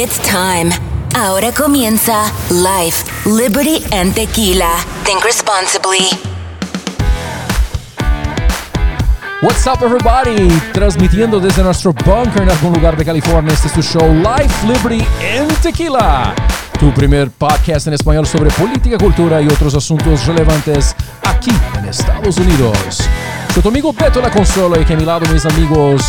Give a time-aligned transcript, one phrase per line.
[0.00, 0.70] It's time.
[1.16, 4.70] Ahora comienza Life, Liberty and Tequila.
[5.02, 6.06] Think responsibly.
[9.42, 10.46] What's up, everybody?
[10.72, 13.52] Transmitiendo desde nuestro bunker en algún lugar de California.
[13.52, 15.04] Este es tu show Life, Liberty
[15.36, 16.32] and Tequila.
[16.78, 20.94] Tu primer podcast en español sobre política, cultura y otros asuntos relevantes
[21.24, 23.02] aquí en Estados Unidos.
[23.52, 26.04] Soy tu amigo Beto La Consola y que a mi lado mis amigos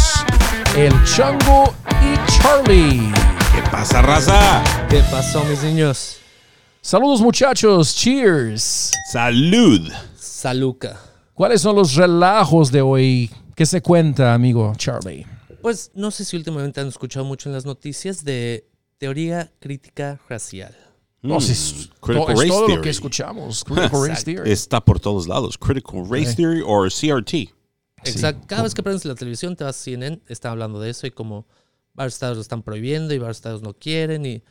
[0.75, 3.38] El Chango y Charlie.
[3.69, 4.87] ¿Qué pasa, raza?
[4.89, 6.17] ¿Qué pasó, mis niños?
[6.81, 8.91] Saludos muchachos, cheers.
[9.11, 9.89] Salud.
[10.17, 10.99] Saluca.
[11.33, 13.29] ¿Cuáles son los relajos de hoy?
[13.55, 15.25] ¿Qué se cuenta, amigo Charlie?
[15.61, 20.75] Pues no sé si últimamente han escuchado mucho en las noticias de teoría crítica racial.
[21.21, 22.81] No, si es, Mm, Critical es race todo lo theory.
[22.81, 23.63] que escuchamos.
[23.63, 24.51] Critical race theory.
[24.51, 25.57] Está por todos lados.
[25.57, 26.33] Critical Race.
[26.35, 27.53] Theory o CRT.
[28.03, 28.45] Exacto.
[28.47, 31.11] Cada vez que prendes la televisión, te vas a CNN, están hablando de eso y
[31.11, 31.45] como
[31.99, 34.43] varios estados lo están prohibiendo y varios estados no quieren y eh,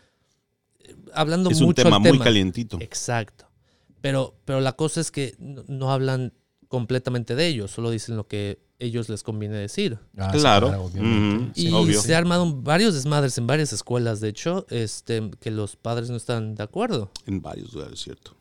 [1.15, 2.25] hablando Es un mucho tema al muy tema.
[2.25, 2.79] calientito.
[2.81, 3.47] Exacto.
[4.01, 6.33] Pero, pero la cosa es que no, no hablan
[6.69, 9.99] completamente de ellos, solo dicen lo que ellos les conviene decir.
[10.17, 10.91] Ah, sí, Claro.
[11.55, 12.01] Y Obvio.
[12.01, 16.55] se armaron varios desmadres en varias escuelas, de hecho, este, que los padres no están
[16.55, 17.11] de acuerdo.
[17.27, 18.37] En varios lugares, ¿cierto?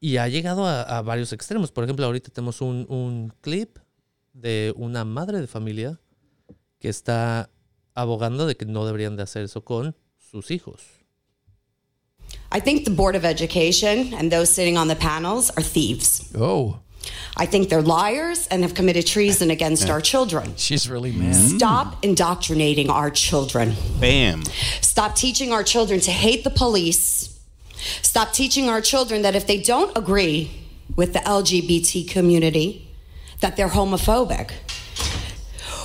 [0.00, 1.72] Y ha llegado a, a varios extremos.
[1.72, 3.78] Por ejemplo, ahorita tenemos un, un clip
[4.34, 5.98] de una madre de familia
[6.78, 7.48] que está
[7.98, 9.94] abogando de que no deberían de hacer eso con
[10.30, 10.80] sus hijos.
[12.50, 16.30] I think the Board of Education and those sitting on the panels are thieves.
[16.34, 16.78] Oh,
[17.36, 20.54] I think they're liars and have committed treason against our children.
[20.56, 21.34] she's really mad.
[21.34, 21.56] Mm.
[21.56, 23.74] Stop indoctrinating our children.
[24.00, 24.42] Bam.
[24.80, 27.38] Stop teaching our children to hate the police.
[28.02, 30.50] Stop teaching our children that if they don't agree
[30.96, 32.88] with the LGBT community,
[33.40, 34.50] that they're homophobic.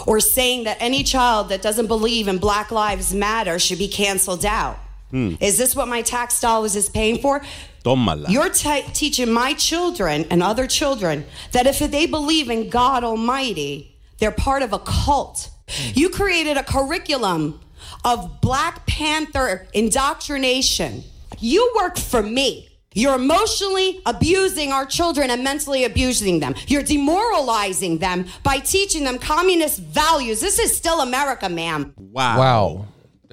[0.05, 4.45] Or saying that any child that doesn't believe in Black Lives Matter should be canceled
[4.45, 4.77] out.
[5.11, 5.35] Hmm.
[5.39, 7.41] Is this what my tax dollars is paying for?
[7.85, 8.29] Tómala.
[8.29, 13.95] You're te- teaching my children and other children that if they believe in God Almighty,
[14.19, 15.49] they're part of a cult.
[15.69, 15.91] Hmm.
[15.93, 17.59] You created a curriculum
[18.03, 21.03] of Black Panther indoctrination.
[21.39, 22.69] You work for me.
[22.93, 26.53] You're emotionally abusing our children and mentally abusing them.
[26.67, 30.39] You're demoralizing them by teaching them communist values.
[30.39, 31.93] This is still America, ma'am.
[31.97, 32.37] Wow.
[32.37, 32.85] Wow.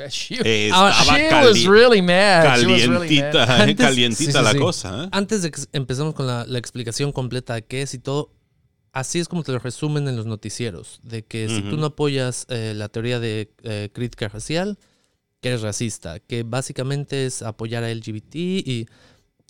[0.08, 2.58] She, Estaba she cali- was really mad.
[2.58, 2.86] She really
[3.18, 3.60] Calientita, mad.
[3.68, 4.58] eh, Antes- calientita Sí, sí, la sí.
[4.58, 5.04] cosa.
[5.04, 5.08] ¿eh?
[5.12, 8.30] Antes de que empecemos con la, la explicación completa de qué es y todo,
[8.92, 12.46] así es como te lo resumen en los noticieros, de que si tú no apoyas
[12.48, 14.78] eh, la teoría de eh, crítica racial,
[15.42, 18.86] que eres racista, que básicamente es apoyar a LGBT y,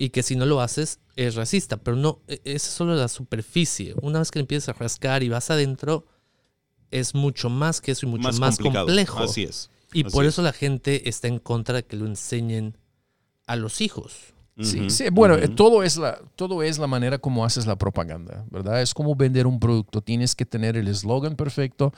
[0.00, 3.94] y que si no lo haces, es racista, pero no, e- es solo la superficie.
[4.00, 6.06] Una vez que empiezas a rascar y vas adentro,
[6.90, 9.18] es mucho más que eso y mucho Más, complejo.
[9.18, 9.68] Así es.
[9.92, 10.32] Y Así por es.
[10.32, 12.78] eso la gente está en contra de que lo enseñen
[13.46, 14.32] a los hijos.
[14.58, 18.80] Sí, sí, bueno, todo, es la, todo es la manera como haces la propaganda, ¿verdad?
[18.80, 20.00] Es como vender un producto.
[20.00, 21.92] Tienes que tener el eslogan perfecto,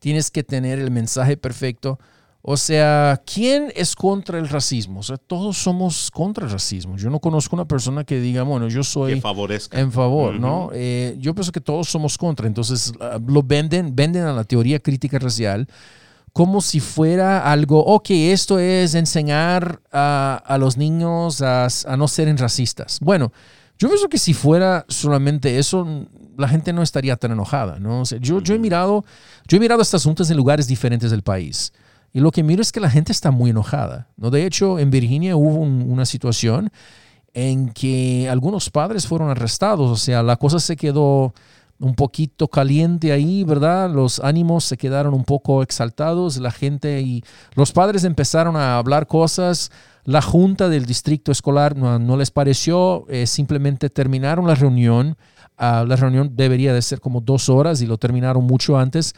[0.00, 2.00] tienes que tener el mensaje perfecto.
[2.46, 5.00] O sea, ¿quién es contra el racismo?
[5.00, 6.98] O sea, todos somos contra el racismo.
[6.98, 9.80] Yo no conozco una persona que diga, bueno, yo soy Que favorezca.
[9.80, 10.68] en favor, ¿no?
[10.74, 12.46] Eh, yo pienso que todos somos contra.
[12.46, 15.66] Entonces, ah, lo venden, venden a la teoría crítica racial
[16.34, 22.08] como si fuera algo, ok, esto es enseñar a, a los niños a, a no
[22.08, 22.98] ser racistas.
[23.00, 23.32] Bueno,
[23.78, 25.86] yo pienso que si fuera solamente eso,
[26.36, 28.00] la gente no estaría tan enojada, ¿no?
[28.00, 29.04] O sea, yo, yo he mirado,
[29.48, 31.72] yo he mirado estas juntas en lugares diferentes del país.
[32.14, 34.06] Y lo que miro es que la gente está muy enojada.
[34.16, 34.30] ¿no?
[34.30, 36.70] De hecho, en Virginia hubo un- una situación
[37.34, 39.90] en que algunos padres fueron arrestados.
[39.90, 41.34] O sea, la cosa se quedó
[41.80, 43.90] un poquito caliente ahí, ¿verdad?
[43.90, 47.24] Los ánimos se quedaron un poco exaltados, la gente y
[47.56, 49.72] los padres empezaron a hablar cosas.
[50.04, 55.16] La junta del distrito escolar no, no les pareció, eh, simplemente terminaron la reunión.
[55.58, 59.14] Ah, la reunión debería de ser como dos horas y lo terminaron mucho antes.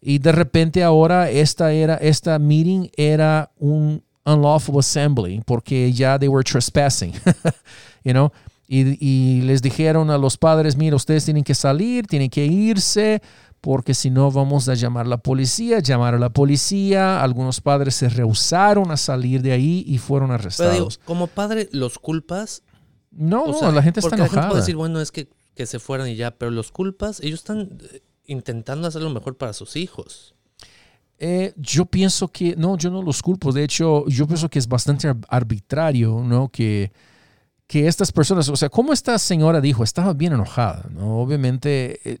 [0.00, 6.28] Y de repente ahora esta era, esta meeting era un unlawful assembly porque ya they
[6.28, 7.12] were trespassing,
[8.04, 8.30] you know.
[8.70, 13.22] Y, y les dijeron a los padres, mira, ustedes tienen que salir, tienen que irse,
[13.62, 17.22] porque si no vamos a llamar a la policía, llamar a la policía.
[17.22, 21.00] Algunos padres se rehusaron a salir de ahí y fueron Pero digo, arrestados.
[21.04, 22.62] como padre, los culpas.
[23.10, 24.50] no, o sea, la gente está porque La gente enojada.
[24.50, 27.78] puede decir, bueno, es que, que se fueran y ya, pero los culpas, ellos están
[27.92, 30.34] eh, intentando hacer lo mejor para sus hijos.
[31.18, 33.50] Eh, yo pienso que, no, yo no los culpo.
[33.50, 36.48] De hecho, yo pienso que es bastante ar- arbitrario, ¿no?
[36.48, 36.92] Que,
[37.66, 41.18] que estas personas, o sea, como esta señora dijo, estaba bien enojada, ¿no?
[41.20, 42.18] Obviamente, eh,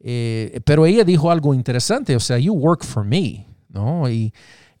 [0.00, 4.08] eh, pero ella dijo algo interesante, o sea, you work for me, ¿no?
[4.08, 4.32] Y,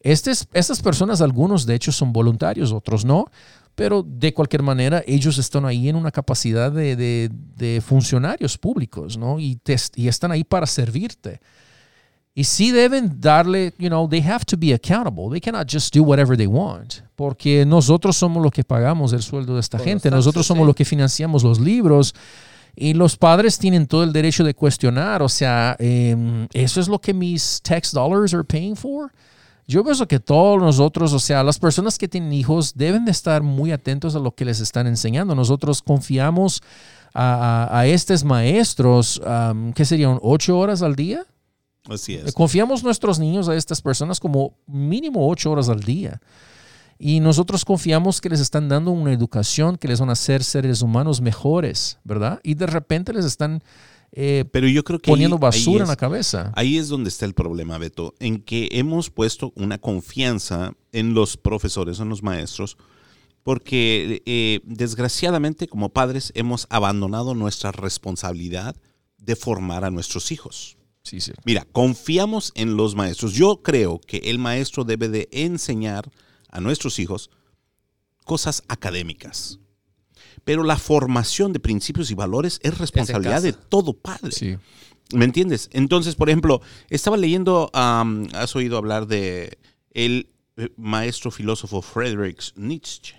[0.02, 3.26] Estes- estas personas, algunos de hecho son voluntarios, otros no,
[3.80, 9.16] pero de cualquier manera ellos están ahí en una capacidad de, de- de funcionarios públicos,
[9.16, 9.38] ¿no?
[9.38, 11.40] Y, te- y están ahí para servirte.
[12.34, 15.30] Y sí deben darle, you know, they have to be accountable.
[15.30, 16.96] They cannot just do whatever they want.
[17.16, 20.10] Porque nosotros somos los que pagamos el sueldo de esta los gente.
[20.10, 20.66] nosotros taxes, somos sí.
[20.66, 22.14] los que financiamos los libros.
[22.76, 25.22] Y los padres tienen todo el derecho de cuestionar.
[25.22, 29.10] O sea, em, ¿eso es lo que mis tax dollars are paying for?
[29.70, 33.40] Yo pienso que todos nosotros, o sea, las personas que tienen hijos deben de estar
[33.42, 35.32] muy atentos a lo que les están enseñando.
[35.36, 36.60] Nosotros confiamos
[37.14, 40.18] a, a- a estos maestros, um, ¿qué serían?
[40.22, 41.24] ¿Ocho horas al día?
[41.88, 42.32] Así es.
[42.34, 46.20] Confiamos nuestros niños a estas personas como mínimo ocho horas al día.
[46.98, 50.82] Y nosotros confiamos que les están dando una educación que les van a hacer seres
[50.82, 52.40] humanos mejores, ¿verdad?
[52.42, 53.62] Y de repente les están
[54.12, 56.52] eh, Pero yo creo que poniendo ahí- ahí basura en es- la cabeza.
[56.56, 61.36] Ahí es donde está el problema, Beto, en que hemos puesto una confianza en los
[61.36, 62.76] profesores, en los maestros,
[63.42, 68.76] porque eh, desgraciadamente como padres hemos abandonado nuestra responsabilidad
[69.18, 70.76] de formar a nuestros hijos.
[71.02, 71.32] Sí, sí.
[71.44, 73.32] Mira, confiamos en los maestros.
[73.32, 76.10] Yo creo que el maestro debe de enseñar
[76.50, 77.30] a nuestros hijos
[78.24, 79.58] cosas académicas.
[80.50, 84.32] Pero la formación de principios y valores es responsabilidad de todo padre.
[84.32, 84.56] Sí.
[85.14, 85.68] ¿Me entiendes?
[85.72, 89.58] Entonces, por ejemplo, estaba leyendo, am, has oído hablar de
[89.92, 93.14] el eh, maestro filósofo Friedrich Nietzsche.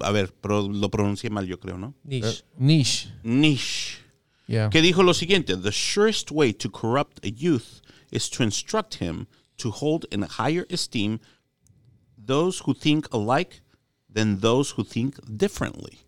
[0.00, 1.94] A ver, pro- lo pronuncié mal yo creo, ¿no?
[2.04, 2.44] Niche.
[2.56, 3.08] Niche.
[3.24, 3.98] Nietzsche.
[4.46, 4.70] Yeah.
[4.70, 9.26] que dijo lo siguiente, The surest way to corrupt a youth is to instruct him
[9.56, 11.18] to hold in higher esteem
[12.16, 13.62] those who think alike
[14.12, 15.98] than those who think differently.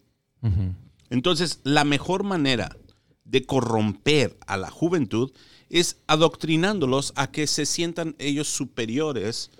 [1.10, 2.76] Entonces, la mejor manera
[3.24, 5.30] de corromper a la juventud
[5.68, 9.50] es adoctrinándolos a que se sientan ellos superiores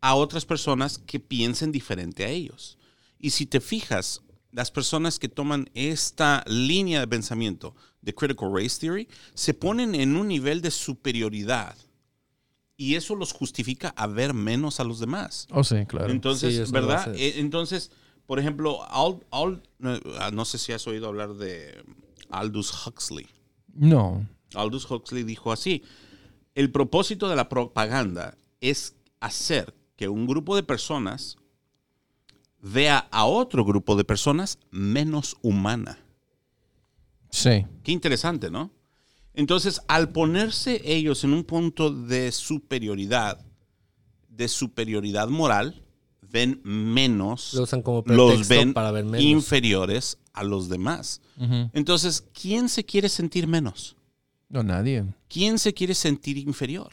[0.00, 2.78] a otras personas que piensen diferente a ellos.
[3.18, 4.22] Y si te fijas,
[4.52, 10.16] las personas que toman esta línea de pensamiento de Critical Race Theory se ponen en
[10.16, 11.76] un nivel de superioridad.
[12.76, 15.46] Y eso los justifica a ver menos a los demás.
[15.50, 16.10] Oh, sí, claro.
[16.10, 17.14] Entonces, Sí, ¿verdad?
[17.16, 17.90] Eh, Entonces,
[18.26, 21.82] por ejemplo, Al- Al- no, ah, no sé si has oído hablar de
[22.30, 23.26] Aldous Huxley.
[23.74, 24.26] no.
[24.54, 25.82] Aldous Huxley dijo así,
[26.54, 31.36] el propósito de la propaganda es hacer que un grupo de personas
[32.62, 35.98] vea a otro grupo de personas menos humana.
[37.30, 37.66] Sí.
[37.82, 38.70] Qué interesante, ¿no?
[39.36, 43.38] Entonces, al ponerse ellos en un punto de superioridad,
[44.28, 45.84] de superioridad moral,
[46.22, 49.20] ven menos, Lo usan como los ven para ver menos.
[49.22, 51.20] inferiores a los demás.
[51.72, 53.96] Entonces, ¿quién se quiere sentir menos?
[54.48, 55.04] No, nadie.
[55.28, 56.90] ¿Quién se quiere sentir inferior?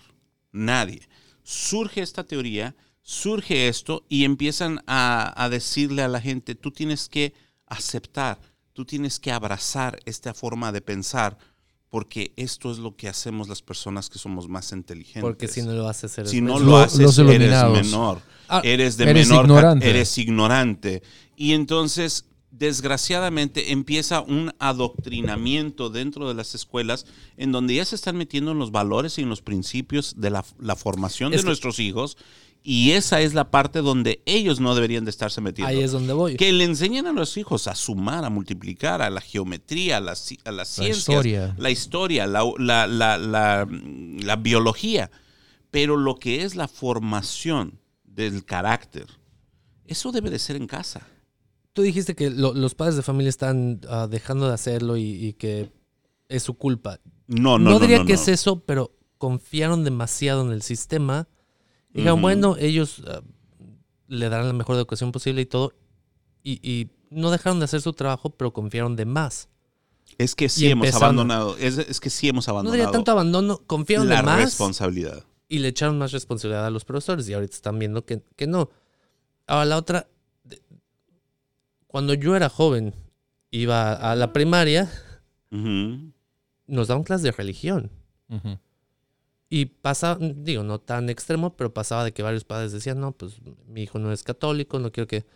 [0.51, 1.01] Nadie.
[1.44, 7.07] Surge esta teoría, surge esto y empiezan a, a decirle a la gente, tú tienes
[7.07, 7.34] que
[7.68, 8.39] aceptar,
[8.74, 11.38] tú tienes que abrazar esta forma de pensar,
[11.94, 15.22] porque esto es lo que hacemos las personas que somos más inteligentes.
[15.22, 18.19] Porque si no lo haces, eres Si no lo haces, los eres menor.
[18.48, 19.90] Ah, eres de eres menor, ignorante.
[19.92, 21.04] eres ignorante.
[21.36, 27.06] Y entonces, desgraciadamente, empieza un adoctrinamiento dentro de las escuelas
[27.38, 30.44] en donde ya se están metiendo en los valores y en los principios de la,
[30.57, 32.18] la formación de Es nuestros hijos.
[32.65, 35.68] Y esa es la parte donde ellos no deberían de estarse metiendo.
[35.69, 36.38] Ahí es donde voy.
[36.38, 40.39] Que le enseñen a los hijos a sumar, a multiplicar, a la geometría, a ci-
[40.46, 41.55] a ciencias, historia.
[41.58, 45.12] la historia, la, la- la- la- la biología.
[45.72, 49.08] Pero lo que es la formación del carácter,
[49.86, 51.05] eso debe de ser en casa.
[51.74, 55.34] Tú dijiste que lo- los padres de familia están ah, dejando de hacerlo y, y
[55.34, 55.70] que
[56.29, 57.00] es su culpa.
[57.27, 57.79] No, no, No, no.
[57.79, 58.20] diría no, que no.
[58.22, 61.27] es eso, pero confiaron demasiado en el sistema.
[61.93, 63.21] Dijeron, bueno, ellos ah,
[64.07, 65.73] le darán la mejor educación posible y todo.
[66.43, 69.47] Y, y no dejaron de hacer su trabajo, pero confiaron de más.
[70.17, 72.91] Es que sí Y hemos empezaron- abandonado, es, es que sí hemos No abandonado diría
[72.91, 75.23] tanto abandono, confiaron la de más responsabilidad.
[75.47, 77.27] y le echaron más responsabilidad a los profesores.
[77.29, 78.69] Y ahorita están viendo que, que no.
[79.47, 80.07] Ahora, la otra,
[80.43, 80.62] de-
[81.88, 82.93] cuando yo era joven,
[83.51, 84.91] iba a la primaria,
[85.51, 86.12] Ujú.
[86.67, 87.91] nos daban clases de religión.
[88.29, 88.57] Ujú.
[89.55, 93.36] Y pasaba, digo, no tan extremo, pero pasaba de que varios padres decían, no, pues
[93.67, 95.27] mi hijo no es católico, no quiero que...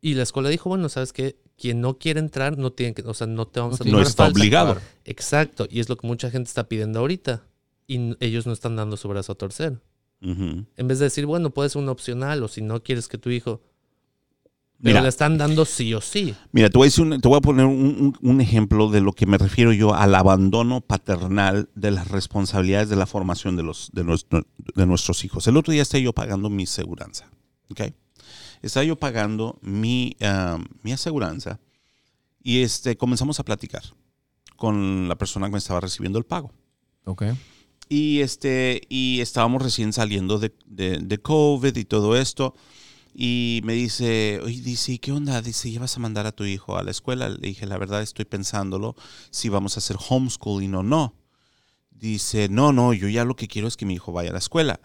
[0.00, 1.36] Y la escuela dijo, bueno, ¿sabes qué?
[1.58, 4.26] Quien no quiere entrar, no tiene que, o sea, no te vamos a No está
[4.26, 4.78] obligado.
[5.04, 7.44] Exacto, y es lo que mucha gente está pidiendo ahorita.
[7.86, 9.78] Y ellos no están dando su brazo a torcer.
[10.22, 13.28] En vez de decir, bueno, puede ser un opcional, o si no quieres que tu
[13.28, 13.60] hijo...
[14.82, 15.02] Pero Mira.
[15.02, 16.34] le están dando sí o sí.
[16.52, 19.00] Mira, te voy a, decir un- te voy a poner un, un- un ejemplo de
[19.00, 23.62] lo que me refiero yo al abandono paternal de las responsabilidades de la formación de,
[23.62, 25.46] los, de, nuestro- de nuestros hijos.
[25.46, 27.30] El otro día estaba yo pagando mi seguranza.
[27.70, 27.80] ¿ok?
[28.62, 31.58] Estaba yo pagando mi, ah, mi aseguranza
[32.42, 33.82] y este, comenzamos a platicar
[34.56, 36.52] con la persona que me estaba recibiendo el pago.
[37.04, 37.24] Ok.
[37.88, 42.54] Y, este, y estábamos recién saliendo de, de, de COVID y todo esto.
[43.18, 45.40] Y me dice, oye, dice, ¿y qué onda?
[45.40, 47.30] Dice, ¿ya vas a mandar a tu hijo a la escuela?
[47.30, 48.94] Le dije, la verdad estoy pensándolo,
[49.30, 51.14] si vamos a hacer homeschooling o no.
[51.90, 54.38] Dice, no, no, yo ya lo que quiero es que mi hijo vaya a la
[54.38, 54.80] escuela.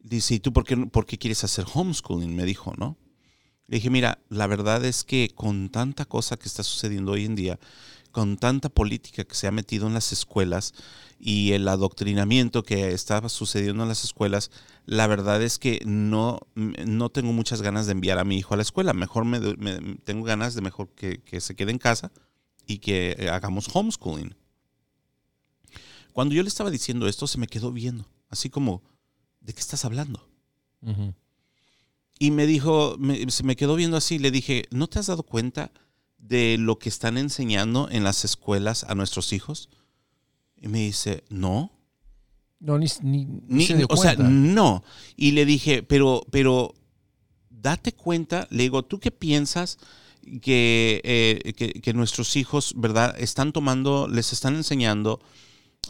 [0.00, 2.34] Dice, ¿y tú por qué, por qué quieres hacer homeschooling?
[2.34, 2.98] Me dijo, ¿no?
[3.68, 7.36] Le dije, mira, la verdad es que con tanta cosa que está sucediendo hoy en
[7.36, 7.60] día,
[8.10, 10.74] con tanta política que se ha metido en las escuelas
[11.20, 14.50] y el adoctrinamiento que estaba sucediendo en las escuelas,
[14.86, 18.56] la verdad es que no, no tengo muchas ganas de enviar a mi hijo a
[18.56, 18.92] la escuela.
[18.92, 19.40] Mejor me,
[20.04, 22.12] tengo ganas de mejor que, que se quede en casa
[22.66, 24.34] y que eh, hagamos homeschooling.
[26.12, 28.82] Cuando yo le estaba diciendo esto, se me quedó viendo, así como,
[29.40, 30.28] ¿de qué estás hablando?
[32.20, 35.22] Y me dijo, me- se me quedó viendo así, le dije, ¿no te has dado
[35.22, 35.70] cuenta
[36.18, 39.68] de lo que están enseñando en las escuelas a nuestros hijos?
[40.60, 41.72] Y me dice, no.
[42.60, 43.26] No, ni, ni,
[43.66, 44.82] se dio o sea, no.
[45.16, 46.74] Y le dije, pero, pero,
[47.50, 49.78] date cuenta, le digo, ¿tú qué piensas
[50.42, 55.20] que, eh, que, que nuestros hijos, verdad, están tomando, les están enseñando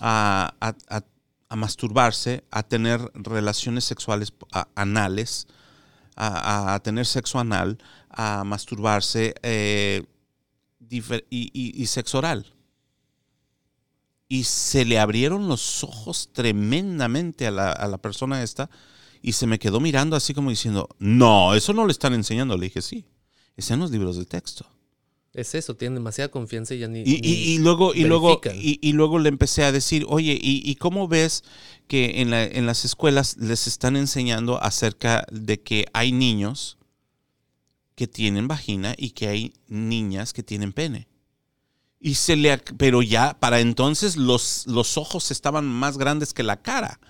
[0.01, 1.05] a, a- a-
[1.51, 4.35] a masturbarse, a tener relaciones sexuales
[4.75, 5.47] anales,
[6.15, 7.79] a, tener sexo anal,
[8.11, 10.05] a masturbarse eh,
[10.91, 10.99] y,
[11.31, 12.53] y- y sexo oral?
[14.29, 18.69] Y se le abrieron los ojos tremendamente a la, a la persona esta
[19.23, 22.57] y se me quedó mirando así como diciendo, no, eso no le están enseñando.
[22.57, 23.05] Le dije, sí,
[23.57, 24.67] están en los libros de texto.
[25.35, 27.01] Es eso, tienen demasiada confianza y ya ni.
[27.01, 30.63] Y, ni- y- y luego, y, luego, y, luego le empecé a decir, oye, ¿y,
[30.69, 31.45] y cómo ves
[31.87, 36.79] que en, la- en las escuelas les están enseñando acerca de que hay niños
[37.95, 41.09] que tienen vagina y que hay niñas que tienen pene?
[42.01, 46.61] Y se le, pero ya para entonces los, los ojos estaban más grandes que la
[46.63, 47.01] cara.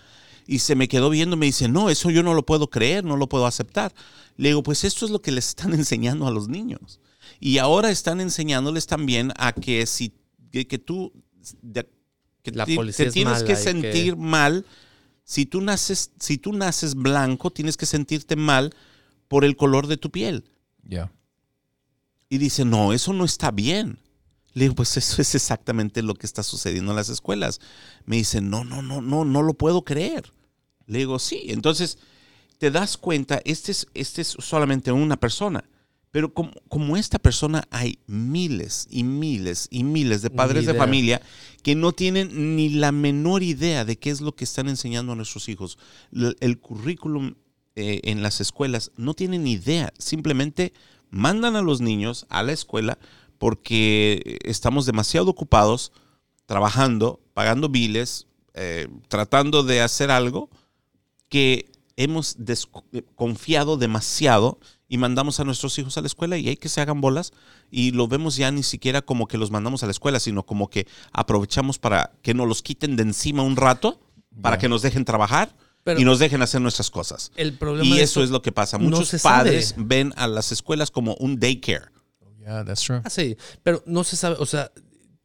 [0.47, 3.16] Y se me quedó viendo, me dice, no, eso yo no lo puedo creer, no
[3.18, 3.92] lo puedo aceptar.
[4.38, 7.00] Le digo, pues esto es lo que les están enseñando a los niños.
[7.38, 10.14] Y ahora están enseñándoles también a que si
[10.50, 11.12] que, que tú
[11.61, 11.88] de-
[12.42, 14.64] que La te es tienes que- sentir mal.
[15.25, 18.75] Si tú naces, si tú naces blanco, tienes que sentirte mal
[19.28, 20.45] por el color de tu piel.
[20.83, 21.12] Ya.
[22.30, 23.99] Y dice, no, eso no está bien.
[24.58, 27.60] Le digo, pues eso es exactamente lo que está sucediendo en las escuelas.
[28.06, 30.32] Me dice, no, no, no, no, no lo puedo creer.
[30.86, 31.42] Le digo, sí.
[31.48, 31.98] Entonces,
[32.58, 35.62] te das cuenta, este es, este es solamente una persona.
[36.10, 41.20] Pero como, como esta persona hay miles y miles y miles de padres de familia
[41.62, 45.16] que no tienen ni la menor idea de qué es lo que están enseñando a
[45.16, 45.78] nuestros hijos.
[46.10, 47.34] L- El currículum
[47.76, 49.92] eh, en las escuelas no tienen ni idea.
[49.98, 50.72] Simplemente
[51.10, 52.98] mandan a los niños a la escuela
[53.38, 55.92] porque estamos demasiado ocupados
[56.47, 60.50] trabajando, pagando biles, eh, tratando de hacer algo
[61.28, 62.37] que hemos
[62.92, 66.80] eh, confiado demasiado y mandamos a nuestros hijos a la escuela y hay que se
[66.80, 67.33] hagan bolas
[67.71, 70.71] y lo vemos ya ni siquiera como que los mandamos a la escuela, sino como
[70.71, 74.00] que aprovechamos para que nos los quiten de encima un rato,
[74.40, 75.54] para que nos dejen trabajar
[75.85, 77.30] Pero- y nos dejen hacer nuestras cosas.
[77.37, 78.78] El problema Y eso es lo que pasa.
[78.78, 79.21] no Muchos sabe.
[79.23, 81.87] padres ven a las escuelas como un daycare.
[82.48, 83.02] Yeah, that's true.
[83.04, 84.72] Ah, sí, pero no se sabe, o sea,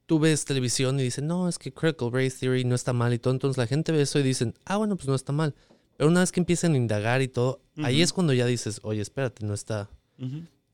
[0.05, 3.19] tú ves televisión y dicen, no, es que Critical Race Theory no está mal y
[3.19, 5.55] todo, entonces la gente ve eso y dicen, ah, bueno, pues no está mal.
[5.95, 9.01] Pero una vez que empiezan a indagar y todo, ahí es cuando ya dices, oye,
[9.01, 9.89] espérate, no está.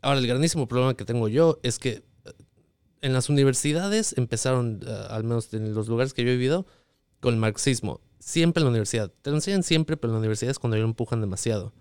[0.02, 2.04] Ahora, el grandísimo problema que tengo yo es que eh,
[3.02, 6.66] en las universidades empezaron, eh, al menos en los lugares que yo he vivido,
[7.20, 8.02] con el marxismo.
[8.20, 9.12] Siempre en la universidad.
[9.22, 11.74] Te lo enseñan siempre, pero en la universidad es cuando ya lo empujan demasiado.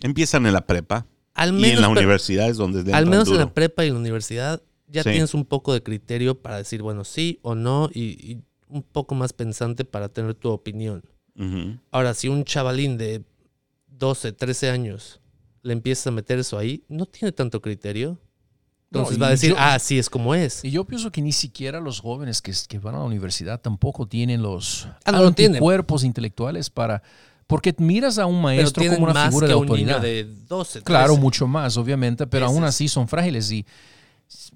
[0.00, 3.06] Empiezan en la prepa Al y menos, en la pero- universidad es donde le al
[3.06, 5.10] menos en la prepa y en la universidad ya Sí.
[5.10, 9.14] tienes un poco de criterio para decir, bueno, sí o no, y, y un poco
[9.14, 11.02] más pensante para tener tu opinión.
[11.90, 13.22] Ahora, si un chavalín de
[13.88, 15.20] 12, 13 años
[15.62, 18.18] le empiezas a meter eso ahí, no tiene tanto criterio.
[18.90, 20.62] Entonces No, va a y decir, yo- ah, sí es como es.
[20.64, 24.06] Y yo pienso que ni siquiera los jóvenes que, que van a la universidad tampoco
[24.06, 25.62] tienen los Ah, no tienen.
[26.04, 27.02] intelectuales para...
[27.52, 30.00] Porque miras a un maestro como una más figura que de un niño autoridad.
[30.00, 30.84] de 12, 13.
[30.84, 33.64] Claro, mucho más, obviamente, pero aún así son frágiles y,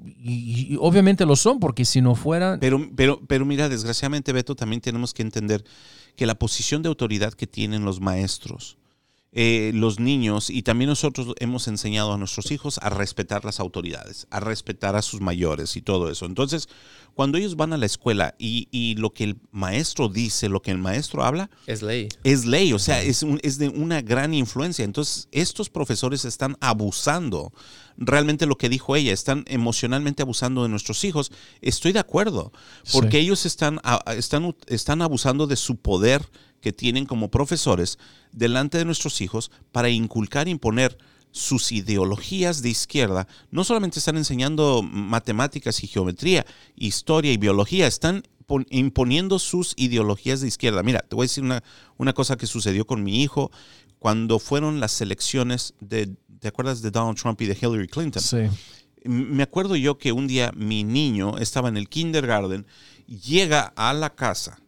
[0.05, 2.59] y- y obviamente lo son, porque si no fueran...
[2.61, 5.65] Pero, pero, pero mira, desgraciadamente, Beto, también tenemos que entender
[6.17, 8.79] que la posición de autoridad que tienen los maestros
[9.39, 14.27] eh, los niños y también nosotros hemos enseñado a nuestros hijos a respetar las autoridades,
[14.31, 16.25] a respetar a sus mayores y todo eso.
[16.25, 16.71] Entonces,
[17.17, 20.71] cuando ellos van a la escuela y, y lo que el maestro dice, lo que
[20.71, 22.09] el maestro habla, Es ley.
[22.25, 24.85] es ley, o sea, es, un- es de una gran influencia.
[24.85, 27.55] Entonces, estos profesores están abusando.
[27.97, 31.33] Realmente lo que dijo ella, están emocionalmente abusando de nuestros hijos.
[31.63, 32.53] Estoy de acuerdo,
[32.93, 33.25] porque Sí.
[33.25, 33.81] ellos están,
[34.15, 36.29] están, están abusando de su poder
[36.61, 37.99] que tienen como profesores
[38.31, 40.99] delante de nuestros hijos para inculcar, imponer
[41.37, 43.29] sus ideologías de izquierda.
[43.51, 50.41] No solamente están enseñando matemáticas y geometría, historia y biología, están pon- imponiendo sus ideologías
[50.41, 50.83] de izquierda.
[50.83, 51.63] Mira, te voy a decir una,
[51.99, 53.51] una cosa que sucedió con mi hijo
[53.99, 58.23] cuando fueron las elecciones de, ¿te acuerdas de Donald Trump y de Hillary Clinton?
[58.23, 58.39] Sí.
[59.05, 62.67] Me acuerdo yo que un día mi niño estaba en el kindergarten,
[63.07, 64.59] llega a la casa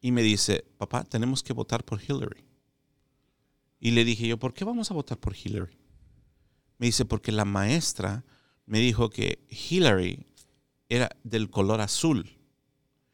[0.00, 2.44] y me dice, papá, tenemos que votar por Hillary.
[3.80, 5.76] Y le dije yo, ¿por qué vamos a votar por Hillary?
[6.78, 8.24] Me dice, porque la maestra
[8.66, 10.26] me dijo que Hillary
[10.88, 12.30] era del color azul.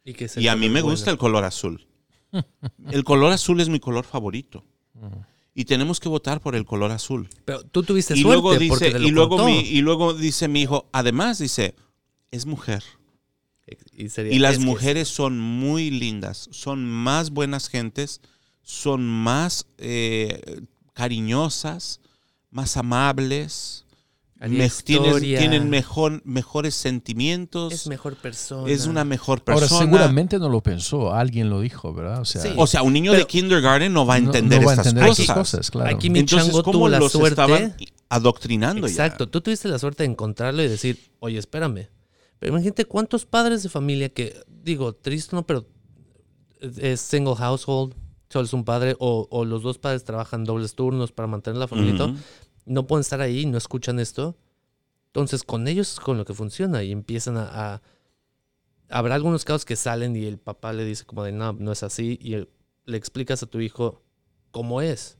[0.04, 1.86] Y, que es Y a mí me gusta el color azul.
[2.90, 4.64] El color azul es mi color favorito.
[5.54, 7.28] Y tenemos que votar por el color azul.
[7.46, 9.46] Pero tú tuviste Y suerte luego porque dice, te lo y luego contó.
[9.46, 11.74] mi, y luego dice mi hijo, además dice,
[12.30, 12.82] es mujer.
[13.92, 18.20] Y, sería- Y las que- mujeres son muy lindas, son más buenas gentes,
[18.68, 22.00] son más eh, cariñosas,
[22.50, 23.84] más amables,
[24.40, 28.68] me- tienes- tienen mejor, mejores sentimientos, Es mejor persona.
[28.70, 29.80] es una mejor Ahora, persona.
[29.84, 32.20] seguramente no lo pensó, alguien lo dijo, ¿verdad?
[32.20, 32.48] O sea, Sí.
[32.56, 34.74] o sea, un niño Pero- de kindergarten no va a no- entender no va a
[34.74, 35.24] estas entender cosas.
[35.24, 35.94] esas cosas, claro.
[35.96, 37.28] Aquí mi Entonces, chango ¿cómo tuvo la los suerte.
[37.40, 37.76] estaban
[38.08, 39.30] adoctrinando Exacto, ya?
[39.30, 41.88] tú tuviste la suerte de encontrarlo y decir, oye, espérame.
[42.40, 45.66] Pero imagínate cuántos padres de familia que, digo, triste no, pero
[46.60, 47.94] es single household,
[48.28, 51.68] solo es un padre, o, o los dos padres trabajan dobles turnos para mantener la
[51.68, 52.18] familia todo, Ujú.
[52.66, 54.36] no pueden estar ahí, no escuchan esto.
[55.08, 57.82] Entonces, con ellos es con lo que funciona y empiezan a, a-
[58.88, 61.82] Habrá algunos casos que salen y el papá le dice como de, no, no es
[61.82, 62.48] así, y el-
[62.84, 64.02] le explicas a tu hijo
[64.52, 65.18] cómo es.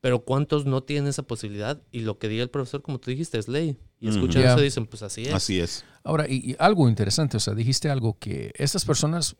[0.00, 1.82] Pero ¿cuántos no tienen esa posibilidad?
[1.92, 3.78] Y lo que diga el profesor, como tú dijiste, es ley.
[4.00, 4.52] Y escuchan Yeah.
[4.52, 5.34] eso y dicen, pues así es.
[5.34, 5.84] Así es.
[6.02, 9.36] Ahora, y, y algo interesante, o sea, dijiste algo que estas personas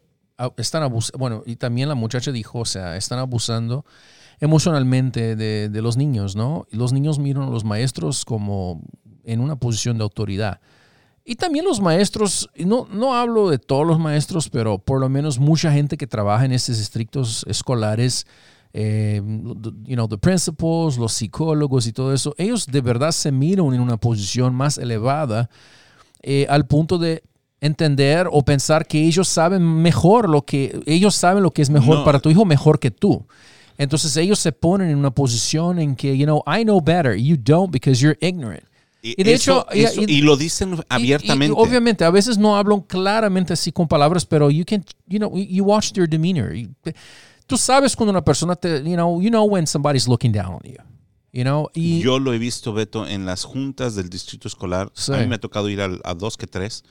[0.56, 3.84] están abusando, bueno, y también la muchacha dijo, o sea, están abusando
[4.40, 6.66] emocionalmente de, de los niños, ¿no?
[6.70, 8.82] Y los niños miran a los maestros como
[9.24, 10.60] en una posición de autoridad.
[11.24, 15.38] Y también los maestros, no, no hablo de todos los maestros, pero por lo menos
[15.38, 18.26] mucha gente que trabaja en estos distritos escolares,
[18.74, 23.72] eh, you know, the principals, los psicólogos y todo eso, ellos de verdad se miran
[23.72, 25.48] en una posición más elevada
[26.22, 27.22] eh, al punto de
[27.64, 31.98] entender o pensar que ellos saben mejor lo que ellos saben lo que es mejor
[31.98, 32.04] No.
[32.04, 33.26] para tu hijo mejor que tú.
[33.78, 37.36] Entonces ellos se ponen en una posición en que, you know, I know better, you
[37.36, 38.62] don't because you're ignorant.
[39.02, 41.54] Y, Y de eso- hecho, y- eso- y- y lo dicen abiertamente.
[41.54, 45.36] y- obviamente, a veces no hablan claramente así con palabras, pero you can, you know,
[45.36, 46.52] you watch their demeanor.
[47.46, 50.60] Tú sabes cuando una persona te, you know, you know when somebody's looking down on
[50.64, 50.76] you.
[51.32, 54.90] You know, y Yo lo he visto, Beto, en las juntas del distrito escolar.
[54.94, 55.12] Sí.
[55.12, 56.84] A mí me ha tocado ir al- a, dos que tres.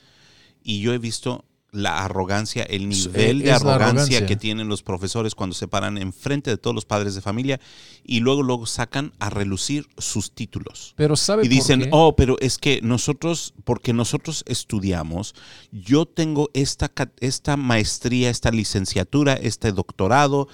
[0.64, 4.26] Y yo he visto la arrogancia, el nivel de es la arrogancia, arrogancia.
[4.26, 7.60] que tienen los profesores cuando se paran enfrente de todos los padres de familia
[8.04, 10.94] y luego luego sacan a relucir sus títulos.
[10.96, 11.90] pero sabe Y dicen, por qué?
[11.92, 15.34] oh, pero es que nosotros, porque nosotros estudiamos,
[15.72, 20.46] yo tengo esta, esta maestría, esta licenciatura, este doctorado,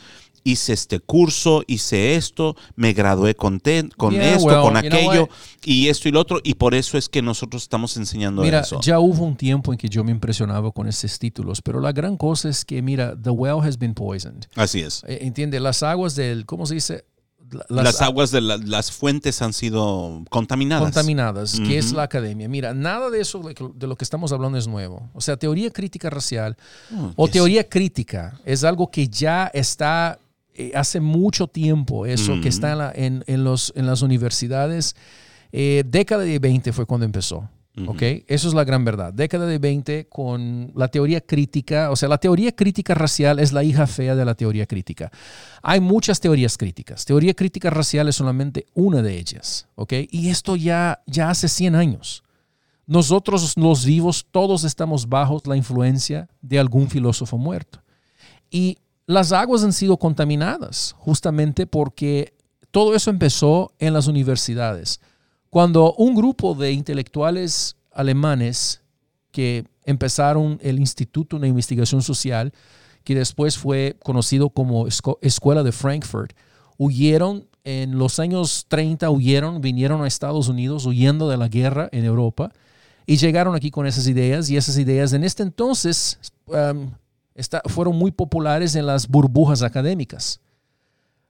[0.45, 5.29] hice este curso, hice esto, me gradué con, te- con Yeah, esto, well, con aquello,
[5.65, 8.81] y esto y lo otro, y por eso es que nosotros estamos enseñando Mira, eso.
[8.81, 12.17] ya hubo un tiempo en que yo me impresionaba con estos títulos, pero la gran
[12.17, 14.45] cosa es que, mira, the well has been poisoned.
[14.55, 15.03] Así es.
[15.07, 17.05] Eh, Entiende, las aguas del, ¿cómo se dice?
[17.69, 20.85] La- Las, aguas de la- las fuentes han sido contaminadas.
[20.85, 22.49] contaminadas, que es la academia.
[22.49, 23.41] Mira, nada de eso
[23.75, 25.11] de lo que estamos hablando es nuevo.
[25.15, 26.57] O sea, teoría crítica racial
[26.97, 30.21] Oh, o teoría crítica es algo que ya está
[30.69, 34.95] eh, hace mucho tiempo, eso que está en, la- en- en los, en las universidades.
[35.53, 37.49] Eh, década de 20 fue cuando empezó.
[37.77, 37.93] Ujú.
[37.93, 38.03] ¿ok?
[38.27, 39.13] Eso es la gran verdad.
[39.13, 43.63] Década de 20 con la teoría crítica, o sea, la teoría crítica racial es la
[43.63, 45.11] hija fea de la teoría crítica.
[45.63, 47.05] Hay muchas teorías críticas.
[47.05, 49.93] Teoría crítica racial es solamente una de ellas, ¿ok?
[50.11, 52.25] Y esto ya, ya hace 100 años.
[52.87, 57.81] Nosotros los vivos todos estamos bajo la influencia de algún filósofo muerto.
[58.51, 58.79] Y
[59.11, 62.33] las aguas han sido contaminadas justamente porque
[62.71, 65.01] todo eso empezó en las universidades.
[65.49, 68.83] Cuando un grupo de intelectuales alemanes
[69.33, 72.53] que empezaron el Instituto de Investigación Social,
[73.03, 76.33] que después fue conocido como Escuela de Frankfurt,
[76.79, 82.05] huyeron en los años 30 huyeron, vinieron a Estados Unidos huyendo de la guerra en
[82.05, 82.53] Europa
[83.07, 86.91] y llegaron aquí con esas ideas y esas ideas en este entonces um,
[87.67, 90.41] fueron muy populares en las burbujas académicas.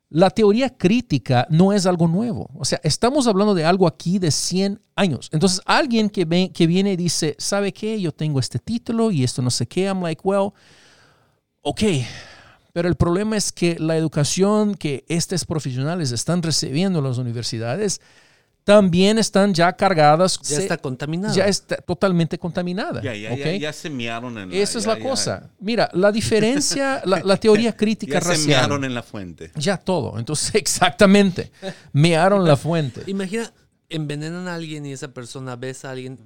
[0.09, 2.51] La teoría crítica no es algo nuevo.
[2.59, 5.29] O sea, estamos hablando de algo aquí de 100 años.
[5.33, 8.01] Entonces, alguien que, que viene y dice, ¿sabe qué?
[8.01, 9.85] Yo tengo este título y esto no sé qué.
[9.85, 10.53] I'm like, well,
[11.63, 11.83] ok.
[12.73, 18.01] Pero el problema es que la educación que estos profesionales están recibiendo en las universidades
[18.65, 20.39] también están ya cargadas.
[20.43, 21.35] Ya se- está contaminado.
[21.35, 23.01] ya está totalmente contaminada.
[23.03, 23.39] Ya, ya, ¿ok?
[23.39, 25.51] ya, ya se mearon en la Esa es la ya- cosa.
[25.59, 28.49] Mira, la diferencia, la, la teoría crítica Ya se racial.
[28.61, 29.51] mearon en la fuente.
[29.57, 30.19] Ya todo.
[30.19, 31.51] Entonces, exactamente.
[31.93, 33.03] Mearon la fuente.
[33.07, 33.53] Imagina,
[33.89, 36.19] envenenan a alguien y esa persona besa a alguien.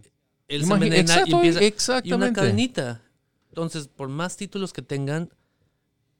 [0.48, 1.58] Él se Imagi- envenena exacto, y empieza.
[1.58, 2.40] Y una exactamente.
[2.40, 3.00] cadenita.
[3.48, 5.30] Entonces, por más títulos que tengan,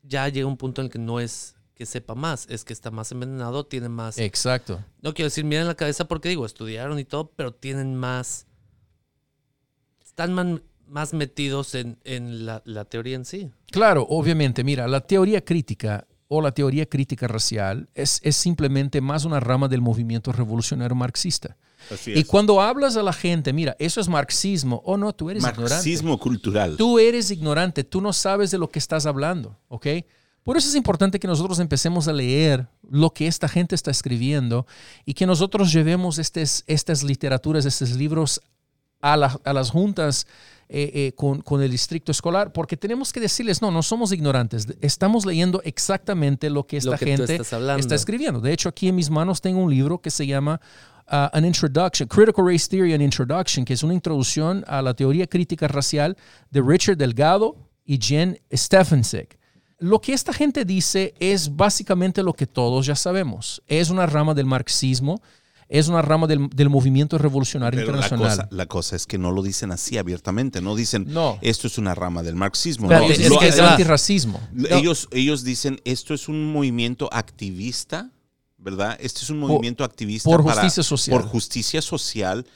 [0.04, 2.90] ya llega un punto en el que no es que sepa más, es que está
[2.90, 4.18] más envenenado, tiene más.
[4.18, 4.82] Exacto.
[5.02, 8.46] No quiero decir, miren la cabeza porque digo, estudiaron y todo, pero tienen más.
[10.04, 13.50] Están man- más metidos en, en la, la teoría en sí.
[13.72, 19.24] Claro, obviamente, mira, la teoría crítica o la teoría crítica racial es, es simplemente más
[19.24, 21.56] una rama del movimiento revolucionario marxista.
[22.06, 25.74] Y cuando hablas a la gente, mira, eso es marxismo, o no, tú eres ignorante.
[25.74, 26.76] Marxismo cultural.
[26.78, 29.86] Tú eres ignorante, tú no sabes de lo que estás hablando, ¿ok?
[30.44, 34.66] Por eso es importante que nosotros empecemos a leer lo que esta gente está escribiendo
[35.04, 38.40] y que nosotros llevemos estes- estas literaturas, estos libros
[39.00, 40.26] a, la- a las juntas
[40.68, 44.66] eh, eh, con, con el distrito escolar, porque tenemos que decirles, no, no somos ignorantes,
[44.80, 47.36] estamos leyendo exactamente lo que esta Lo que tú gente
[47.80, 48.40] está escribiendo.
[48.40, 50.60] De hecho, aquí en mis manos tengo un libro que se llama
[51.10, 55.26] uh, An Introduction, Critical Race Theory and Introduction, que es una introducción a la teoría
[55.26, 56.16] crítica racial
[56.50, 59.38] de Richard Delgado y Jen Stefansek.
[59.78, 63.62] Lo que esta gente dice es básicamente lo que todos ya sabemos.
[63.66, 65.20] Es una rama del marxismo,
[65.68, 68.36] es una rama del, del movimiento revolucionario Pero la internacional.
[68.46, 71.38] cosa, la cosa es que no lo dicen así abiertamente, no dicen No.
[71.40, 72.88] esto es una rama del marxismo.
[72.88, 74.40] No, es lo- que es antirracismo.
[74.70, 78.10] ellos, ellos dicen esto es un movimiento activista,
[78.58, 78.96] ¿verdad?
[79.00, 81.18] Este es un movimiento activista por para- justicia social.
[81.20, 82.46] por justicia social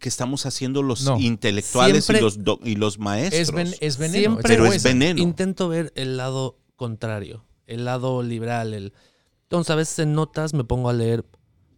[0.00, 1.18] que estamos haciendo los No.
[1.18, 3.40] intelectuales y los, do- y los maestros.
[3.40, 4.20] Es, ven- es veneno.
[4.34, 4.98] Siempre- Pero es poison.
[4.98, 5.20] veneno.
[5.22, 8.74] Intento ver el lado contrario, el lado liberal.
[8.74, 8.92] El...
[9.44, 11.24] Entonces, a veces en notas me pongo a leer,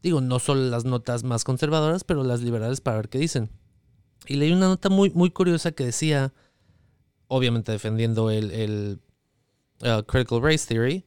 [0.02, 3.50] digo, no solo las notas más conservadoras, pero las liberales para ver qué dicen.
[4.26, 6.32] Y leí una nota muy, muy curiosa que decía,
[7.28, 9.00] obviamente defendiendo el, el,
[9.82, 11.04] uh, Critical Race Theory,